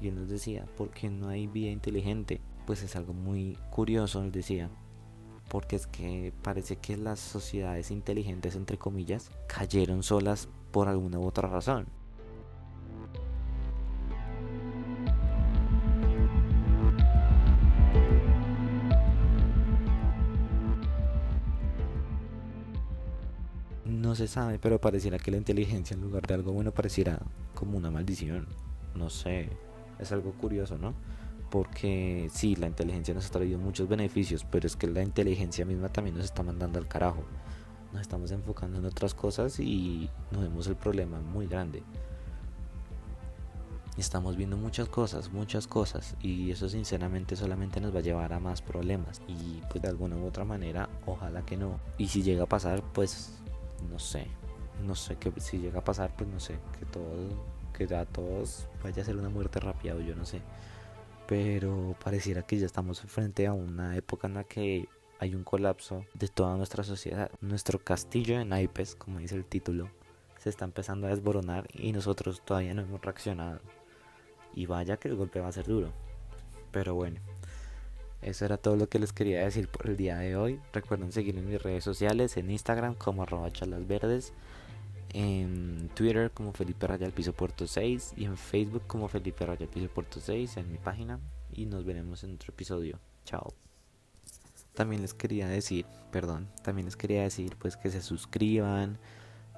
Y 0.00 0.08
él 0.08 0.14
nos 0.14 0.28
decía, 0.28 0.66
porque 0.76 1.10
no 1.10 1.28
hay 1.28 1.46
vida 1.46 1.70
inteligente? 1.70 2.40
Pues 2.66 2.82
es 2.82 2.96
algo 2.96 3.12
muy 3.12 3.58
curioso, 3.70 4.22
él 4.22 4.32
decía, 4.32 4.70
porque 5.48 5.76
es 5.76 5.86
que 5.86 6.32
parece 6.42 6.76
que 6.76 6.96
las 6.96 7.20
sociedades 7.20 7.90
inteligentes, 7.90 8.56
entre 8.56 8.78
comillas, 8.78 9.30
cayeron 9.46 10.02
solas 10.02 10.48
por 10.72 10.88
alguna 10.88 11.18
u 11.18 11.26
otra 11.26 11.48
razón. 11.48 11.86
No 23.84 24.14
se 24.14 24.28
sabe, 24.28 24.58
pero 24.58 24.80
pareciera 24.80 25.18
que 25.18 25.30
la 25.30 25.36
inteligencia 25.36 25.94
en 25.94 26.00
lugar 26.00 26.26
de 26.26 26.34
algo 26.34 26.52
bueno 26.52 26.72
pareciera 26.72 27.20
como 27.54 27.78
una 27.78 27.90
maldición. 27.90 28.46
No 28.94 29.10
sé, 29.10 29.48
es 29.98 30.12
algo 30.12 30.32
curioso, 30.32 30.76
¿no? 30.78 30.94
Porque 31.50 32.28
sí, 32.32 32.56
la 32.56 32.66
inteligencia 32.66 33.14
nos 33.14 33.26
ha 33.26 33.30
traído 33.30 33.58
muchos 33.58 33.88
beneficios, 33.88 34.44
pero 34.44 34.66
es 34.66 34.76
que 34.76 34.86
la 34.86 35.02
inteligencia 35.02 35.64
misma 35.64 35.88
también 35.88 36.16
nos 36.16 36.24
está 36.24 36.42
mandando 36.42 36.78
al 36.78 36.88
carajo. 36.88 37.24
Nos 37.92 38.02
estamos 38.02 38.30
enfocando 38.30 38.78
en 38.78 38.84
otras 38.84 39.14
cosas 39.14 39.58
y 39.60 40.10
nos 40.30 40.42
vemos 40.42 40.66
el 40.66 40.76
problema 40.76 41.20
muy 41.20 41.46
grande. 41.46 41.82
Estamos 43.96 44.36
viendo 44.36 44.58
muchas 44.58 44.88
cosas, 44.90 45.32
muchas 45.32 45.66
cosas 45.66 46.16
y 46.20 46.50
eso 46.50 46.68
sinceramente 46.68 47.34
solamente 47.34 47.80
nos 47.80 47.94
va 47.94 48.00
a 48.00 48.02
llevar 48.02 48.34
a 48.34 48.40
más 48.40 48.60
problemas 48.60 49.22
y 49.26 49.62
pues 49.70 49.80
de 49.80 49.88
alguna 49.88 50.16
u 50.16 50.26
otra 50.26 50.44
manera 50.44 50.90
ojalá 51.06 51.42
que 51.46 51.56
no. 51.56 51.80
Y 51.96 52.08
si 52.08 52.22
llega 52.22 52.42
a 52.42 52.46
pasar 52.46 52.82
pues 52.92 53.32
no 53.90 53.98
sé, 53.98 54.26
no 54.84 54.94
sé 54.94 55.16
que 55.16 55.32
si 55.40 55.58
llega 55.58 55.80
a 55.80 55.84
pasar, 55.84 56.14
pues 56.16 56.28
no 56.28 56.40
sé, 56.40 56.58
que 56.78 56.84
todo, 56.86 57.14
que 57.72 57.86
ya 57.86 58.04
todos 58.04 58.66
vaya 58.82 59.02
a 59.02 59.04
ser 59.04 59.16
una 59.16 59.28
muerte 59.28 59.60
rápida 59.60 59.94
o 59.94 60.00
yo 60.00 60.14
no 60.14 60.24
sé. 60.24 60.42
Pero 61.26 61.96
pareciera 62.02 62.42
que 62.42 62.58
ya 62.58 62.66
estamos 62.66 63.00
frente 63.00 63.46
a 63.46 63.52
una 63.52 63.96
época 63.96 64.28
en 64.28 64.34
la 64.34 64.44
que 64.44 64.88
hay 65.18 65.34
un 65.34 65.44
colapso 65.44 66.04
de 66.14 66.28
toda 66.28 66.56
nuestra 66.56 66.84
sociedad. 66.84 67.30
Nuestro 67.40 67.78
castillo 67.78 68.38
de 68.38 68.44
naipes, 68.44 68.94
como 68.94 69.18
dice 69.18 69.34
el 69.34 69.44
título, 69.44 69.90
se 70.38 70.50
está 70.50 70.64
empezando 70.64 71.06
a 71.06 71.10
desboronar 71.10 71.66
y 71.72 71.92
nosotros 71.92 72.42
todavía 72.44 72.74
no 72.74 72.82
hemos 72.82 73.00
reaccionado. 73.00 73.60
Y 74.54 74.66
vaya 74.66 74.96
que 74.96 75.08
el 75.08 75.16
golpe 75.16 75.40
va 75.40 75.48
a 75.48 75.52
ser 75.52 75.66
duro. 75.66 75.90
Pero 76.70 76.94
bueno, 76.94 77.20
eso 78.22 78.44
era 78.44 78.56
todo 78.56 78.76
lo 78.76 78.88
que 78.88 78.98
les 78.98 79.12
quería 79.12 79.44
decir 79.44 79.68
por 79.68 79.88
el 79.88 79.96
día 79.96 80.18
de 80.18 80.36
hoy. 80.36 80.60
Recuerden 80.72 81.12
seguirme 81.12 81.40
en 81.40 81.50
mis 81.50 81.62
redes 81.62 81.84
sociales, 81.84 82.36
en 82.36 82.50
Instagram 82.50 82.94
como 82.94 83.22
arroba 83.22 83.50
verdes, 83.86 84.32
en 85.12 85.90
Twitter 85.94 86.30
como 86.30 86.52
Felipe 86.52 86.86
Raya 86.86 87.10
Piso 87.10 87.32
Puerto 87.32 87.66
6 87.66 88.14
y 88.16 88.24
en 88.24 88.36
Facebook 88.36 88.82
como 88.86 89.08
Felipe 89.08 89.46
Raya 89.46 89.66
Piso 89.66 89.88
Puerto 89.88 90.20
6 90.20 90.56
en 90.58 90.72
mi 90.72 90.78
página. 90.78 91.20
Y 91.52 91.66
nos 91.66 91.84
veremos 91.84 92.24
en 92.24 92.34
otro 92.34 92.52
episodio. 92.52 92.98
Chao. 93.24 93.54
También 94.74 95.00
les 95.02 95.14
quería 95.14 95.48
decir, 95.48 95.86
perdón, 96.12 96.48
también 96.62 96.84
les 96.84 96.96
quería 96.96 97.22
decir 97.22 97.56
pues 97.58 97.76
que 97.76 97.90
se 97.90 98.02
suscriban, 98.02 98.98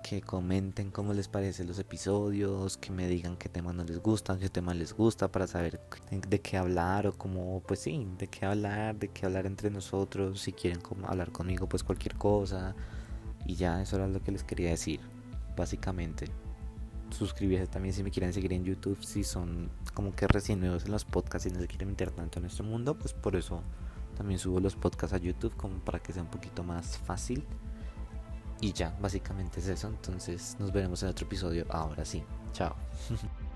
que 0.03 0.21
comenten 0.21 0.91
cómo 0.91 1.13
les 1.13 1.29
parecen 1.29 1.67
los 1.67 1.79
episodios, 1.79 2.77
que 2.77 2.91
me 2.91 3.09
digan 3.09 3.37
qué 3.37 3.49
temas 3.49 3.75
no 3.75 3.85
les 3.85 3.99
gustan, 3.99 4.39
qué 4.39 4.49
temas 4.49 4.77
les 4.77 4.93
gusta 4.93 5.29
para 5.31 5.47
saber 5.47 5.81
de 6.11 6.41
qué 6.41 6.57
hablar 6.57 7.07
o 7.07 7.13
cómo, 7.13 7.63
pues 7.67 7.81
sí, 7.81 8.07
de 8.19 8.29
qué 8.29 8.47
hablar, 8.47 8.97
de 8.97 9.09
qué 9.09 9.27
hablar 9.27 9.47
entre 9.47 9.71
nosotros, 9.71 10.41
si 10.41 10.53
quieren 10.53 10.81
hablar 11.05 11.33
conmigo, 11.33 11.69
pues 11.69 11.83
cualquier 11.83 12.15
cosa. 12.15 12.75
Y 13.47 13.57
ya, 13.57 13.83
eso 13.83 13.97
era 13.97 14.09
lo 14.09 14.23
que 14.23 14.33
les 14.33 14.45
quería 14.45 14.71
decir, 14.71 15.01
básicamente. 15.59 16.27
Suscribirse 17.11 17.67
también 17.67 17.95
si 17.95 18.03
me 18.03 18.11
quieren 18.11 18.33
seguir 18.33 18.53
en 18.53 18.65
YouTube, 18.65 19.03
si 19.03 19.25
son 19.25 19.71
como 19.95 20.15
que 20.15 20.27
recién 20.27 20.61
nuevos 20.61 20.85
en 20.85 20.93
los 20.93 21.05
podcasts 21.05 21.47
y 21.47 21.51
no 21.51 21.61
se 21.61 21.67
quieren 21.67 21.89
meter 21.89 22.11
tanto 22.11 22.39
en 22.39 22.47
este 22.47 22.63
mundo, 22.63 22.99
pues 22.99 23.13
por 23.13 23.35
eso 23.35 23.63
también 24.17 24.39
subo 24.39 24.61
los 24.61 24.77
podcasts 24.77 25.15
a 25.15 25.19
YouTube 25.19 25.55
como 25.57 25.79
para 25.79 26.01
que 26.01 26.13
sea 26.13 26.23
un 26.23 26.31
poquito 26.31 26.63
más 26.63 26.99
fácil. 26.99 27.45
Y 28.61 28.73
ya, 28.73 28.97
básicamente 29.01 29.61
es 29.61 29.69
eso. 29.69 29.89
Entonces 29.89 30.57
nos 30.59 30.73
veremos 30.73 31.03
en 31.03 31.11
otro 31.11 31.27
episodio. 31.27 31.65
Ahora 31.71 32.05
sí. 32.05 32.25
Chao. 32.53 32.75